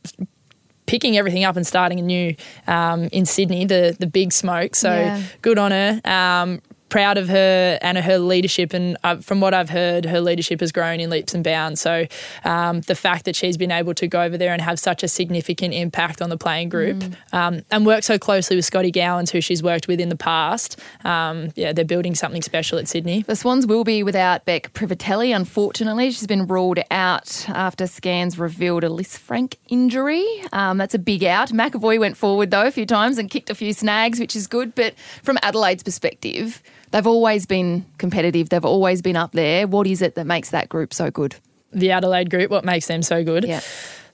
picking 0.86 1.18
everything 1.18 1.44
up 1.44 1.56
and 1.56 1.66
starting 1.66 2.00
anew 2.00 2.36
um, 2.68 3.04
in 3.12 3.26
Sydney, 3.26 3.66
the 3.66 3.96
the 4.00 4.08
big 4.08 4.32
smoke. 4.34 4.76
So 4.76 4.90
yeah. 4.90 5.22
good 5.42 5.58
on 5.58 5.72
her. 5.72 6.02
Um, 6.06 6.62
proud 6.94 7.18
of 7.18 7.28
her 7.28 7.80
and 7.82 7.98
her 7.98 8.20
leadership. 8.20 8.72
And 8.72 8.98
uh, 9.04 9.16
from 9.16 9.42
what 9.42 9.56
I've 9.56 9.72
heard, 9.72 10.06
her 10.06 10.22
leadership 10.22 10.60
has 10.60 10.72
grown 10.72 11.00
in 11.00 11.10
leaps 11.10 11.34
and 11.34 11.44
bounds. 11.44 11.82
So 11.82 12.06
um, 12.44 12.82
the 12.82 12.94
fact 12.94 13.26
that 13.26 13.36
she's 13.36 13.58
been 13.58 13.72
able 13.72 13.96
to 13.96 14.08
go 14.08 14.22
over 14.22 14.38
there 14.38 14.54
and 14.54 14.62
have 14.62 14.78
such 14.78 15.02
a 15.02 15.08
significant 15.08 15.74
impact 15.74 16.22
on 16.22 16.30
the 16.30 16.38
playing 16.38 16.70
group 16.70 16.98
mm. 16.98 17.16
um, 17.34 17.64
and 17.72 17.84
work 17.84 18.04
so 18.04 18.20
closely 18.20 18.56
with 18.56 18.66
Scotty 18.66 18.92
Gowans, 18.92 19.32
who 19.32 19.42
she's 19.42 19.64
worked 19.64 19.88
with 19.88 20.00
in 20.00 20.10
the 20.10 20.16
past, 20.16 20.80
um, 21.04 21.52
yeah, 21.56 21.74
they're 21.74 21.84
building 21.84 22.14
something 22.14 22.44
special 22.44 22.78
at 22.78 22.88
Sydney. 22.88 23.24
The 23.24 23.36
Swans 23.36 23.66
will 23.66 23.84
be 23.84 24.04
without 24.04 24.46
Beck 24.46 24.72
Privitelli, 24.74 25.36
unfortunately. 25.36 26.12
She's 26.12 26.28
been 26.28 26.46
ruled 26.46 26.78
out 26.92 27.50
after 27.50 27.88
scans 27.88 28.38
revealed 28.38 28.84
a 28.84 28.90
Lisfranc 28.90 29.56
injury. 29.68 30.28
Um, 30.52 30.78
that's 30.78 30.94
a 30.94 31.00
big 31.00 31.24
out. 31.24 31.50
McEvoy 31.50 32.00
went 32.00 32.18
forward, 32.18 32.52
though, 32.52 32.68
a 32.68 32.72
few 32.72 32.86
times 32.86 33.18
and 33.18 33.32
kicked 33.32 33.50
a 33.50 33.56
few 33.56 33.74
snags, 33.74 34.20
which 34.20 34.36
is 34.36 34.46
good. 34.46 34.76
But 34.76 34.94
from 35.24 35.40
Adelaide's 35.42 35.82
perspective, 35.82 36.62
They've 36.94 37.08
always 37.08 37.48
been 37.48 37.88
competitive. 37.98 38.50
They've 38.50 38.64
always 38.64 39.02
been 39.02 39.16
up 39.16 39.32
there. 39.32 39.66
What 39.66 39.88
is 39.88 40.04
it 40.04 40.14
that 40.14 40.28
makes 40.28 40.52
that 40.52 40.70
group 40.70 40.94
so 40.94 41.10
good? 41.10 41.36
The 41.72 41.90
Adelaide 41.90 42.30
group, 42.30 42.52
what 42.52 42.64
makes 42.64 42.86
them 42.86 43.02
so 43.02 43.24
good? 43.24 43.46
Yeah. 43.46 43.62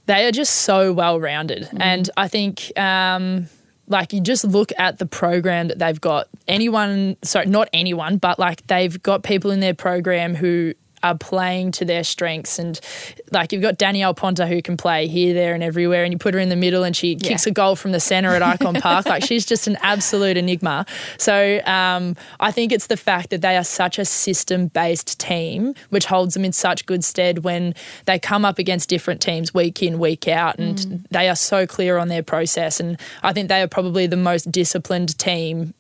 They 0.06 0.26
are 0.26 0.32
just 0.32 0.60
so 0.60 0.94
well 0.94 1.20
rounded. 1.20 1.64
Mm. 1.64 1.78
And 1.82 2.10
I 2.16 2.28
think. 2.30 2.72
Um, 2.80 3.50
like 3.90 4.14
you 4.14 4.22
just 4.22 4.46
look 4.46 4.72
at 4.78 5.00
the 5.00 5.08
program 5.08 5.68
that 5.68 5.80
they've 5.80 6.00
got 6.00 6.28
anyone 6.48 7.18
sorry 7.24 7.48
not 7.48 7.68
anyone 7.74 8.18
but 8.18 8.38
like 8.38 8.66
they've 8.68 9.02
got 9.02 9.24
people 9.24 9.50
in 9.50 9.62
their 9.62 9.74
program 9.74 10.36
who 10.36 10.76
are 11.04 11.18
playing 11.18 11.72
to 11.72 11.86
their 11.86 12.04
strengths. 12.04 12.60
And 12.60 12.80
like 13.32 13.52
you've 13.52 13.62
got 13.62 13.78
Danielle 13.78 14.14
Ponter 14.14 14.48
who 14.48 14.62
can 14.62 14.78
play 14.78 15.08
here, 15.08 15.34
there, 15.34 15.54
and 15.54 15.64
everywhere, 15.64 16.04
and 16.04 16.14
you 16.14 16.20
put 16.20 16.34
her 16.34 16.40
in 16.40 16.50
the 16.50 16.56
middle 16.56 16.84
and 16.84 16.96
she 16.96 17.14
yeah. 17.14 17.30
kicks 17.30 17.48
a 17.48 17.52
goal 17.52 17.76
from 17.76 17.92
the 17.92 18.00
centre 18.00 18.30
at 18.30 18.42
Icon 18.42 18.76
Park. 18.82 19.06
Like 19.06 19.24
she's 19.24 19.46
just 19.46 19.68
an 19.68 19.78
absolute 19.82 20.38
enigma. 20.38 20.86
So 21.18 21.62
um, 21.66 22.16
I 22.40 22.52
think 22.52 22.72
it's 22.72 22.88
the 22.88 22.98
fact 22.98 23.30
that 23.30 23.42
they 23.42 23.58
are 23.58 23.64
such 23.64 24.00
a 24.00 24.06
system 24.06 24.68
based 24.68 25.20
team, 25.20 25.74
which 25.90 26.06
holds 26.06 26.34
them 26.34 26.46
in 26.46 26.54
such 26.54 26.86
good 26.86 27.04
stead 27.04 27.40
when 27.40 27.74
they 28.06 28.20
come 28.20 28.46
up 28.46 28.60
against 28.60 28.90
different 28.90 29.22
teams 29.22 29.54
week 29.54 29.82
in, 29.82 30.00
week 30.00 30.28
out, 30.28 30.58
and 30.60 30.78
mm. 30.78 31.08
they 31.10 31.30
are 31.30 31.36
so 31.36 31.66
clear 31.66 31.98
on 31.98 32.08
their 32.08 32.24
process. 32.24 32.80
And 32.80 33.00
I 33.24 33.34
think 33.34 33.50
they 33.50 33.62
are 33.62 33.68
probably 33.68 34.08
the 34.08 34.18
most 34.18 34.52
disciplined 34.52 35.18
team 35.18 35.74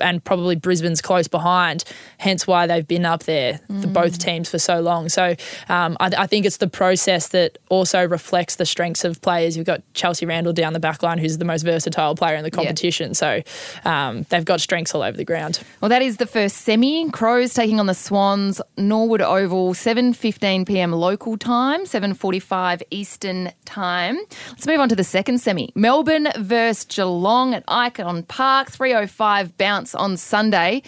and 0.00 0.22
probably 0.24 0.56
Brisbane's 0.56 1.00
close 1.00 1.28
behind. 1.28 1.84
Hence 2.18 2.46
why 2.46 2.66
they've 2.66 2.86
been 2.86 3.04
up 3.04 3.24
there, 3.24 3.60
mm. 3.70 3.80
the, 3.80 3.86
both 3.86 4.18
teams, 4.18 4.48
for 4.48 4.58
so 4.58 4.80
long. 4.80 5.08
So 5.08 5.34
um, 5.68 5.96
I, 6.00 6.10
I, 6.18 6.26
think 6.26 6.46
it's 6.46 6.58
the 6.58 6.68
process 6.68 7.28
that 7.28 7.58
also 7.68 8.06
reflects 8.06 8.56
the 8.56 8.66
strengths 8.66 9.04
of 9.04 9.20
players. 9.22 9.56
You've 9.56 9.66
got 9.66 9.82
Chelsea 9.94 10.26
Randall 10.26 10.52
down 10.52 10.72
the 10.72 10.80
back 10.80 11.02
line, 11.02 11.18
who's 11.18 11.38
the 11.38 11.44
most 11.44 11.62
versatile 11.62 12.14
player 12.14 12.36
in 12.36 12.44
the 12.44 12.50
competition. 12.50 13.14
So 13.14 13.42
um, 13.84 14.26
they've 14.28 14.44
got 14.44 14.60
strengths 14.60 14.94
all 14.94 15.02
over 15.02 15.16
the 15.16 15.24
ground. 15.24 15.60
Well, 15.80 15.88
that 15.88 16.02
is 16.02 16.18
the 16.18 16.26
first 16.26 16.58
semi. 16.58 17.08
Crows 17.10 17.54
taking 17.54 17.80
on 17.80 17.86
the 17.86 17.94
Swans, 17.94 18.60
Norwood 18.76 19.22
Oval, 19.22 19.74
7.15 19.74 20.66
p.m. 20.66 20.92
local 20.92 21.36
time, 21.36 21.84
7.45 21.84 22.82
Eastern 22.90 23.52
time. 23.64 24.16
Let's 24.50 24.66
move 24.66 24.80
on 24.80 24.88
to 24.88 24.96
the 24.96 25.04
second 25.04 25.38
semi. 25.38 25.72
Melbourne 25.74 26.28
versus 26.36 26.84
Geelong 26.84 27.54
at 27.54 27.64
Ikon 27.66 28.26
Park, 28.28 28.70
3.05 28.70 29.37
bounce 29.44 29.94
on 29.94 30.16
Sunday. 30.16 30.82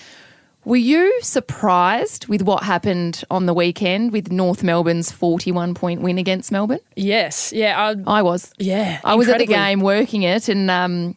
Were 0.65 0.77
you 0.77 1.21
surprised 1.23 2.29
with 2.29 2.43
what 2.43 2.65
happened 2.65 3.25
on 3.31 3.47
the 3.47 3.55
weekend 3.55 4.13
with 4.13 4.31
North 4.31 4.63
Melbourne's 4.63 5.11
41 5.11 5.75
point 5.75 6.03
win 6.03 6.19
against 6.19 6.53
Melbourne? 6.53 6.81
Yes. 6.97 7.53
Yeah. 7.53 7.83
I'd, 7.83 8.07
i 8.07 8.21
was. 8.21 8.53
Yeah. 8.59 9.01
I 9.03 9.15
was 9.15 9.29
at 9.29 9.39
the 9.39 9.47
game 9.47 9.81
working 9.81 10.23
it, 10.23 10.49
and 10.49 10.71
um, 10.71 11.17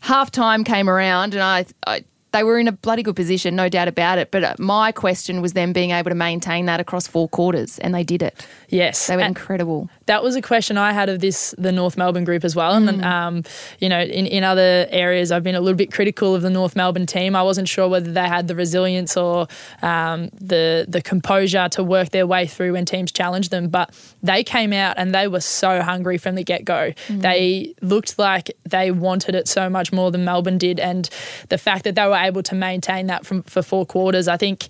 half 0.00 0.30
time 0.30 0.62
came 0.62 0.88
around, 0.88 1.34
and 1.34 1.42
I, 1.42 1.66
I 1.86 2.04
they 2.36 2.44
were 2.44 2.58
in 2.58 2.68
a 2.68 2.72
bloody 2.72 3.02
good 3.02 3.16
position, 3.16 3.56
no 3.56 3.68
doubt 3.68 3.88
about 3.88 4.18
it. 4.18 4.30
But 4.30 4.44
uh, 4.44 4.54
my 4.58 4.92
question 4.92 5.40
was 5.40 5.54
them 5.54 5.72
being 5.72 5.90
able 5.90 6.10
to 6.10 6.14
maintain 6.14 6.66
that 6.66 6.80
across 6.80 7.06
four 7.06 7.28
quarters, 7.28 7.78
and 7.78 7.94
they 7.94 8.04
did 8.04 8.22
it. 8.22 8.46
Yes, 8.68 9.06
they 9.06 9.16
were 9.16 9.22
and 9.22 9.28
incredible. 9.28 9.88
That 10.04 10.22
was 10.22 10.36
a 10.36 10.42
question 10.42 10.76
I 10.76 10.92
had 10.92 11.08
of 11.08 11.20
this 11.20 11.54
the 11.56 11.72
North 11.72 11.96
Melbourne 11.96 12.24
group 12.24 12.44
as 12.44 12.54
well. 12.54 12.78
Mm. 12.78 12.88
And 12.88 13.04
um, 13.04 13.44
you 13.78 13.88
know, 13.88 14.00
in, 14.00 14.26
in 14.26 14.44
other 14.44 14.86
areas, 14.90 15.32
I've 15.32 15.42
been 15.42 15.54
a 15.54 15.60
little 15.60 15.76
bit 15.76 15.90
critical 15.92 16.34
of 16.34 16.42
the 16.42 16.50
North 16.50 16.76
Melbourne 16.76 17.06
team. 17.06 17.34
I 17.34 17.42
wasn't 17.42 17.68
sure 17.68 17.88
whether 17.88 18.12
they 18.12 18.28
had 18.28 18.48
the 18.48 18.54
resilience 18.54 19.16
or 19.16 19.48
um, 19.82 20.28
the 20.34 20.84
the 20.86 21.00
composure 21.00 21.68
to 21.70 21.82
work 21.82 22.10
their 22.10 22.26
way 22.26 22.46
through 22.46 22.72
when 22.74 22.84
teams 22.84 23.12
challenged 23.12 23.50
them. 23.50 23.68
But 23.68 23.94
they 24.22 24.44
came 24.44 24.74
out 24.74 24.98
and 24.98 25.14
they 25.14 25.26
were 25.26 25.40
so 25.40 25.80
hungry 25.80 26.18
from 26.18 26.34
the 26.34 26.44
get 26.44 26.66
go. 26.66 26.92
Mm. 27.08 27.22
They 27.22 27.74
looked 27.80 28.18
like 28.18 28.50
they 28.64 28.90
wanted 28.90 29.34
it 29.34 29.48
so 29.48 29.70
much 29.70 29.90
more 29.90 30.10
than 30.10 30.24
Melbourne 30.24 30.58
did, 30.58 30.78
and 30.80 31.08
the 31.48 31.58
fact 31.58 31.84
that 31.84 31.94
they 31.94 32.06
were 32.06 32.14
able 32.26 32.42
to 32.44 32.54
maintain 32.54 33.06
that 33.06 33.24
from 33.26 33.42
for 33.42 33.62
four 33.62 33.86
quarters, 33.86 34.28
I 34.28 34.36
think 34.36 34.68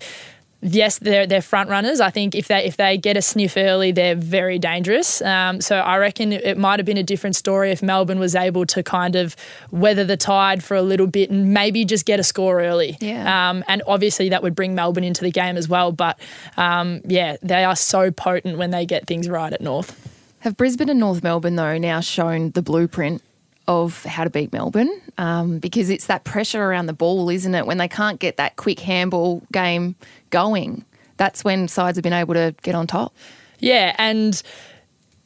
yes, 0.61 0.99
they're 0.99 1.27
they're 1.27 1.41
front 1.41 1.69
runners. 1.69 1.99
I 1.99 2.09
think 2.09 2.35
if 2.35 2.47
they 2.47 2.65
if 2.65 2.77
they 2.77 2.97
get 2.97 3.17
a 3.17 3.21
sniff 3.21 3.55
early, 3.57 3.91
they're 3.91 4.15
very 4.15 4.59
dangerous. 4.59 5.21
Um, 5.21 5.61
so 5.61 5.77
I 5.77 5.97
reckon 5.97 6.31
it 6.31 6.57
might 6.57 6.79
have 6.79 6.85
been 6.85 6.97
a 6.97 7.03
different 7.03 7.35
story 7.35 7.71
if 7.71 7.81
Melbourne 7.83 8.19
was 8.19 8.35
able 8.35 8.65
to 8.67 8.83
kind 8.83 9.15
of 9.15 9.35
weather 9.71 10.03
the 10.03 10.17
tide 10.17 10.63
for 10.63 10.75
a 10.75 10.81
little 10.81 11.07
bit 11.07 11.29
and 11.29 11.53
maybe 11.53 11.85
just 11.85 12.05
get 12.05 12.19
a 12.19 12.23
score 12.23 12.61
early. 12.61 12.97
Yeah. 12.99 13.49
Um, 13.49 13.63
and 13.67 13.81
obviously 13.87 14.29
that 14.29 14.43
would 14.43 14.55
bring 14.55 14.75
Melbourne 14.75 15.03
into 15.03 15.23
the 15.23 15.31
game 15.31 15.57
as 15.57 15.67
well. 15.67 15.91
But 15.91 16.19
um, 16.57 17.01
yeah, 17.05 17.37
they 17.41 17.63
are 17.63 17.75
so 17.75 18.11
potent 18.11 18.57
when 18.57 18.71
they 18.71 18.85
get 18.85 19.07
things 19.07 19.29
right 19.29 19.51
at 19.51 19.61
North. 19.61 20.03
Have 20.39 20.55
Brisbane 20.55 20.89
and 20.89 20.99
North 20.99 21.23
Melbourne 21.23 21.55
though 21.55 21.77
now 21.77 21.99
shown 21.99 22.51
the 22.51 22.61
blueprint 22.61 23.21
of 23.67 24.03
how 24.03 24.23
to 24.23 24.29
beat 24.29 24.53
Melbourne 24.53 24.89
um, 25.17 25.59
because 25.59 25.89
it's 25.89 26.07
that 26.07 26.23
pressure 26.23 26.63
around 26.63 26.85
the 26.85 26.93
ball, 26.93 27.29
isn't 27.29 27.53
it? 27.53 27.65
When 27.65 27.77
they 27.77 27.87
can't 27.87 28.19
get 28.19 28.37
that 28.37 28.55
quick 28.55 28.79
handball 28.79 29.43
game 29.51 29.95
going, 30.29 30.85
that's 31.17 31.43
when 31.43 31.67
sides 31.67 31.97
have 31.97 32.03
been 32.03 32.13
able 32.13 32.33
to 32.35 32.55
get 32.61 32.75
on 32.75 32.87
top. 32.87 33.13
Yeah, 33.59 33.95
and 33.97 34.41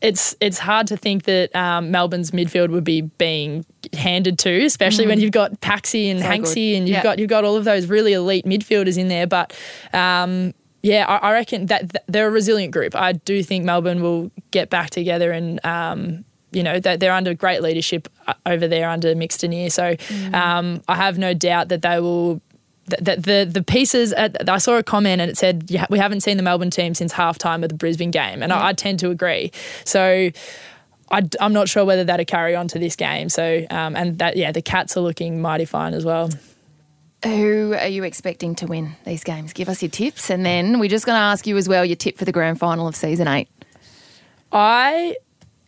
it's 0.01 0.35
it's 0.39 0.57
hard 0.57 0.87
to 0.87 0.97
think 0.97 1.23
that 1.23 1.55
um, 1.55 1.91
Melbourne's 1.91 2.31
midfield 2.31 2.69
would 2.69 2.83
be 2.83 3.01
being 3.01 3.65
handed 3.93 4.39
to, 4.39 4.65
especially 4.65 5.05
mm. 5.05 5.09
when 5.09 5.19
you've 5.19 5.31
got 5.31 5.61
Paxi 5.61 6.09
and 6.09 6.19
so 6.19 6.25
Hanksy, 6.25 6.75
and 6.77 6.87
you've 6.87 6.95
yep. 6.95 7.03
got 7.03 7.19
you've 7.19 7.29
got 7.29 7.43
all 7.43 7.55
of 7.55 7.65
those 7.65 7.87
really 7.87 8.13
elite 8.13 8.45
midfielders 8.45 8.97
in 8.97 9.09
there. 9.09 9.27
But 9.27 9.55
um, 9.93 10.53
yeah, 10.81 11.05
I, 11.07 11.29
I 11.29 11.33
reckon 11.33 11.67
that, 11.67 11.89
that, 11.93 12.03
they're 12.07 12.27
a 12.27 12.31
resilient 12.31 12.73
group. 12.73 12.95
I 12.95 13.13
do 13.13 13.43
think 13.43 13.65
Melbourne 13.65 14.01
will 14.01 14.31
get 14.49 14.69
back 14.69 14.89
together 14.89 15.31
and 15.31 15.63
um, 15.65 16.25
you 16.51 16.63
know, 16.63 16.79
they're 16.79 17.13
under 17.13 17.33
great 17.33 17.61
leadership 17.61 18.09
uh, 18.27 18.33
over 18.45 18.67
there 18.67 18.89
under 18.89 19.13
Mick 19.15 19.29
Stinear. 19.29 19.71
So 19.71 19.95
mm. 19.95 20.33
um, 20.33 20.81
I 20.87 20.95
have 20.95 21.17
no 21.17 21.33
doubt 21.33 21.69
that 21.69 21.81
they 21.81 21.99
will 21.99 22.41
the, 22.87 23.15
the, 23.15 23.49
the 23.49 23.63
pieces 23.63 24.11
at, 24.13 24.49
I 24.49 24.57
saw 24.57 24.77
a 24.77 24.83
comment 24.83 25.21
and 25.21 25.31
it 25.31 25.37
said 25.37 25.69
yeah, 25.69 25.85
we 25.89 25.97
haven't 25.97 26.21
seen 26.21 26.37
the 26.37 26.43
Melbourne 26.43 26.71
team 26.71 26.93
since 26.93 27.13
halftime 27.13 27.63
of 27.63 27.69
the 27.69 27.75
Brisbane 27.75 28.11
game, 28.11 28.41
and 28.43 28.49
yeah. 28.49 28.59
I, 28.59 28.69
I, 28.69 28.73
tend 28.73 28.99
to 28.99 29.09
agree. 29.09 29.51
So. 29.85 30.29
I, 31.13 31.27
am 31.41 31.51
not 31.51 31.67
sure 31.67 31.83
whether 31.83 32.05
that'll 32.05 32.23
carry 32.23 32.55
on 32.55 32.69
to 32.69 32.79
this 32.79 32.95
game. 32.95 33.27
So, 33.27 33.65
um, 33.69 33.97
and 33.97 34.17
that, 34.19 34.37
yeah, 34.37 34.53
the 34.53 34.61
Cats 34.61 34.95
are 34.95 35.01
looking 35.01 35.41
mighty 35.41 35.65
fine 35.65 35.93
as 35.93 36.05
well. 36.05 36.29
Who 37.25 37.75
are 37.77 37.89
you 37.89 38.05
expecting 38.05 38.55
to 38.55 38.65
win 38.65 38.95
these 39.05 39.25
games? 39.25 39.51
Give 39.51 39.67
us 39.67 39.81
your 39.81 39.91
tips, 39.91 40.29
and 40.29 40.45
then 40.45 40.79
we're 40.79 40.87
just 40.87 41.05
going 41.05 41.17
to 41.17 41.21
ask 41.21 41.45
you 41.45 41.57
as 41.57 41.67
well 41.67 41.83
your 41.83 41.97
tip 41.97 42.17
for 42.17 42.23
the 42.23 42.31
grand 42.31 42.59
final 42.59 42.87
of 42.87 42.95
season 42.95 43.27
eight. 43.27 43.49
I, 44.53 45.17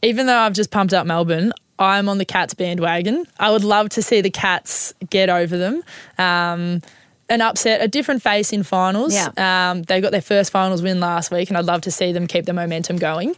even 0.03 0.27
though 0.27 0.37
I've 0.37 0.53
just 0.53 0.69
pumped 0.69 0.93
up 0.93 1.07
Melbourne, 1.07 1.53
I'm 1.79 2.07
on 2.07 2.17
the 2.17 2.25
Cats 2.25 2.53
bandwagon. 2.53 3.25
I 3.39 3.51
would 3.51 3.63
love 3.63 3.89
to 3.89 4.01
see 4.01 4.21
the 4.21 4.29
Cats 4.29 4.93
get 5.09 5.29
over 5.29 5.57
them. 5.57 5.83
Um, 6.17 6.81
an 7.29 7.41
upset, 7.41 7.81
a 7.81 7.87
different 7.87 8.21
face 8.21 8.53
in 8.53 8.63
finals. 8.63 9.13
Yeah. 9.13 9.31
Um, 9.71 9.83
they 9.83 10.01
got 10.01 10.11
their 10.11 10.21
first 10.21 10.51
finals 10.51 10.81
win 10.81 10.99
last 10.99 11.31
week, 11.31 11.49
and 11.49 11.57
I'd 11.57 11.65
love 11.65 11.81
to 11.81 11.91
see 11.91 12.11
them 12.11 12.27
keep 12.27 12.45
the 12.45 12.53
momentum 12.53 12.97
going. 12.97 13.35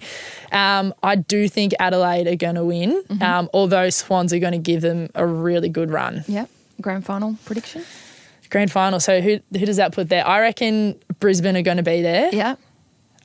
Um, 0.51 0.93
I 1.04 1.15
do 1.15 1.47
think 1.47 1.73
Adelaide 1.80 2.28
are 2.28 2.36
going 2.36 2.56
to 2.56 2.65
win, 2.65 3.04
mm-hmm. 3.04 3.21
um, 3.21 3.49
although 3.54 3.89
Swans 3.89 4.34
are 4.34 4.39
going 4.39 4.54
to 4.54 4.58
give 4.58 4.82
them 4.82 5.10
a 5.15 5.25
really 5.25 5.69
good 5.69 5.91
run. 5.91 6.23
Yep. 6.28 6.49
Grand 6.82 7.06
final 7.06 7.38
prediction? 7.45 7.86
Grand 8.49 8.71
final. 8.71 8.99
So 8.99 9.21
who 9.21 9.39
who 9.54 9.65
does 9.65 9.78
that 9.78 9.93
put 9.93 10.10
there? 10.10 10.28
I 10.28 10.41
reckon 10.41 10.99
Brisbane 11.19 11.56
are 11.56 11.62
going 11.62 11.78
to 11.78 11.84
be 11.84 12.01
there. 12.01 12.30
Yeah. 12.34 12.56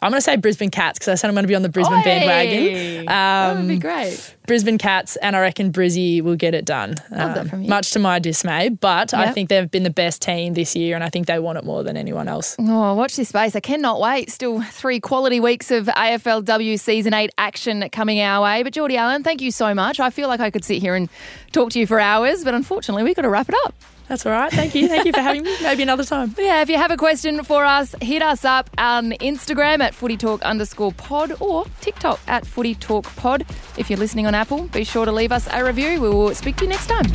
I'm 0.03 0.11
going 0.11 0.19
to 0.19 0.23
say 0.23 0.37
Brisbane 0.37 0.71
Cats 0.71 0.99
because 0.99 1.09
I 1.09 1.15
said 1.17 1.29
I'm 1.29 1.35
going 1.35 1.45
to 1.45 1.49
be 1.49 1.55
on 1.55 1.63
the 1.63 1.69
Brisbane 1.69 1.99
Oi! 1.99 2.03
bandwagon. 2.03 3.01
Um, 3.01 3.05
that 3.07 3.57
would 3.57 3.69
be 3.69 3.75
um, 3.75 3.81
great. 3.81 4.37
Brisbane 4.47 4.79
Cats, 4.79 5.17
and 5.17 5.37
I 5.37 5.41
reckon 5.41 5.71
Brizzy 5.73 6.23
will 6.23 6.37
get 6.37 6.55
it 6.55 6.65
done. 6.65 6.97
Um, 7.13 7.69
much 7.69 7.93
to 7.93 7.99
my 7.99 8.19
dismay, 8.19 8.71
but 8.71 9.13
yep. 9.13 9.29
I 9.29 9.33
think 9.33 9.51
they've 9.51 9.71
been 9.71 9.83
the 9.83 9.91
best 9.91 10.23
team 10.23 10.55
this 10.55 10.75
year, 10.75 10.95
and 10.95 11.05
I 11.05 11.11
think 11.11 11.27
they 11.27 11.39
want 11.39 11.59
it 11.59 11.65
more 11.65 11.83
than 11.83 11.97
anyone 11.97 12.29
else. 12.29 12.57
Oh, 12.59 12.95
watch 12.95 13.17
this 13.17 13.29
space! 13.29 13.55
I 13.55 13.61
cannot 13.61 14.01
wait. 14.01 14.31
Still 14.31 14.63
three 14.63 15.01
quality 15.01 15.39
weeks 15.39 15.71
of 15.71 15.87
AFLW 15.87 16.81
Season 16.81 17.13
Eight 17.13 17.31
action 17.37 17.89
coming 17.91 18.21
our 18.21 18.43
way. 18.43 18.63
But 18.63 18.73
Jordy 18.73 18.97
Allen, 18.97 19.23
thank 19.23 19.43
you 19.43 19.51
so 19.51 19.75
much. 19.75 20.01
I 20.01 20.11
feel 20.11 20.29
like 20.29 20.41
I 20.41 20.51
could 20.51 20.65
sit 20.65 20.81
here 20.81 20.95
and 20.95 21.11
talk 21.53 21.71
to 21.73 21.79
you 21.79 21.87
for 21.87 22.01
hours, 22.01 22.43
but 22.43 22.55
unfortunately, 22.55 23.03
we've 23.05 23.17
got 23.17 23.23
to 23.23 23.31
wrap 23.31 23.49
it 23.49 23.55
up. 23.67 23.75
That's 24.11 24.27
all 24.27 24.33
right. 24.33 24.51
Thank 24.51 24.75
you. 24.75 24.89
Thank 24.89 25.05
you 25.05 25.13
for 25.13 25.21
having 25.21 25.45
me. 25.45 25.57
Maybe 25.63 25.85
another 25.85 26.03
time. 26.03 26.35
Yeah, 26.37 26.63
if 26.63 26.69
you 26.69 26.77
have 26.77 26.91
a 26.91 26.97
question 26.97 27.45
for 27.45 27.65
us, 27.65 27.95
hit 28.03 28.23
us 28.23 28.45
up 28.45 28.69
on 28.77 29.13
Instagram 29.13 29.79
at 29.79 29.95
footy 29.95 30.17
talk 30.17 30.43
underscore 30.43 30.91
pod 30.91 31.41
or 31.41 31.65
TikTok 31.81 32.19
at 32.27 32.45
footy 32.45 32.75
talk 32.75 33.05
pod. 33.15 33.47
If 33.79 33.89
you're 33.89 34.01
listening 34.01 34.27
on 34.27 34.35
Apple, 34.35 34.65
be 34.65 34.83
sure 34.83 35.05
to 35.05 35.13
leave 35.13 35.31
us 35.31 35.47
a 35.53 35.65
review. 35.65 36.01
We 36.01 36.09
will 36.09 36.35
speak 36.35 36.57
to 36.57 36.65
you 36.65 36.71
next 36.71 36.89
time. 36.89 37.07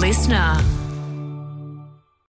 Listener. 0.00 0.79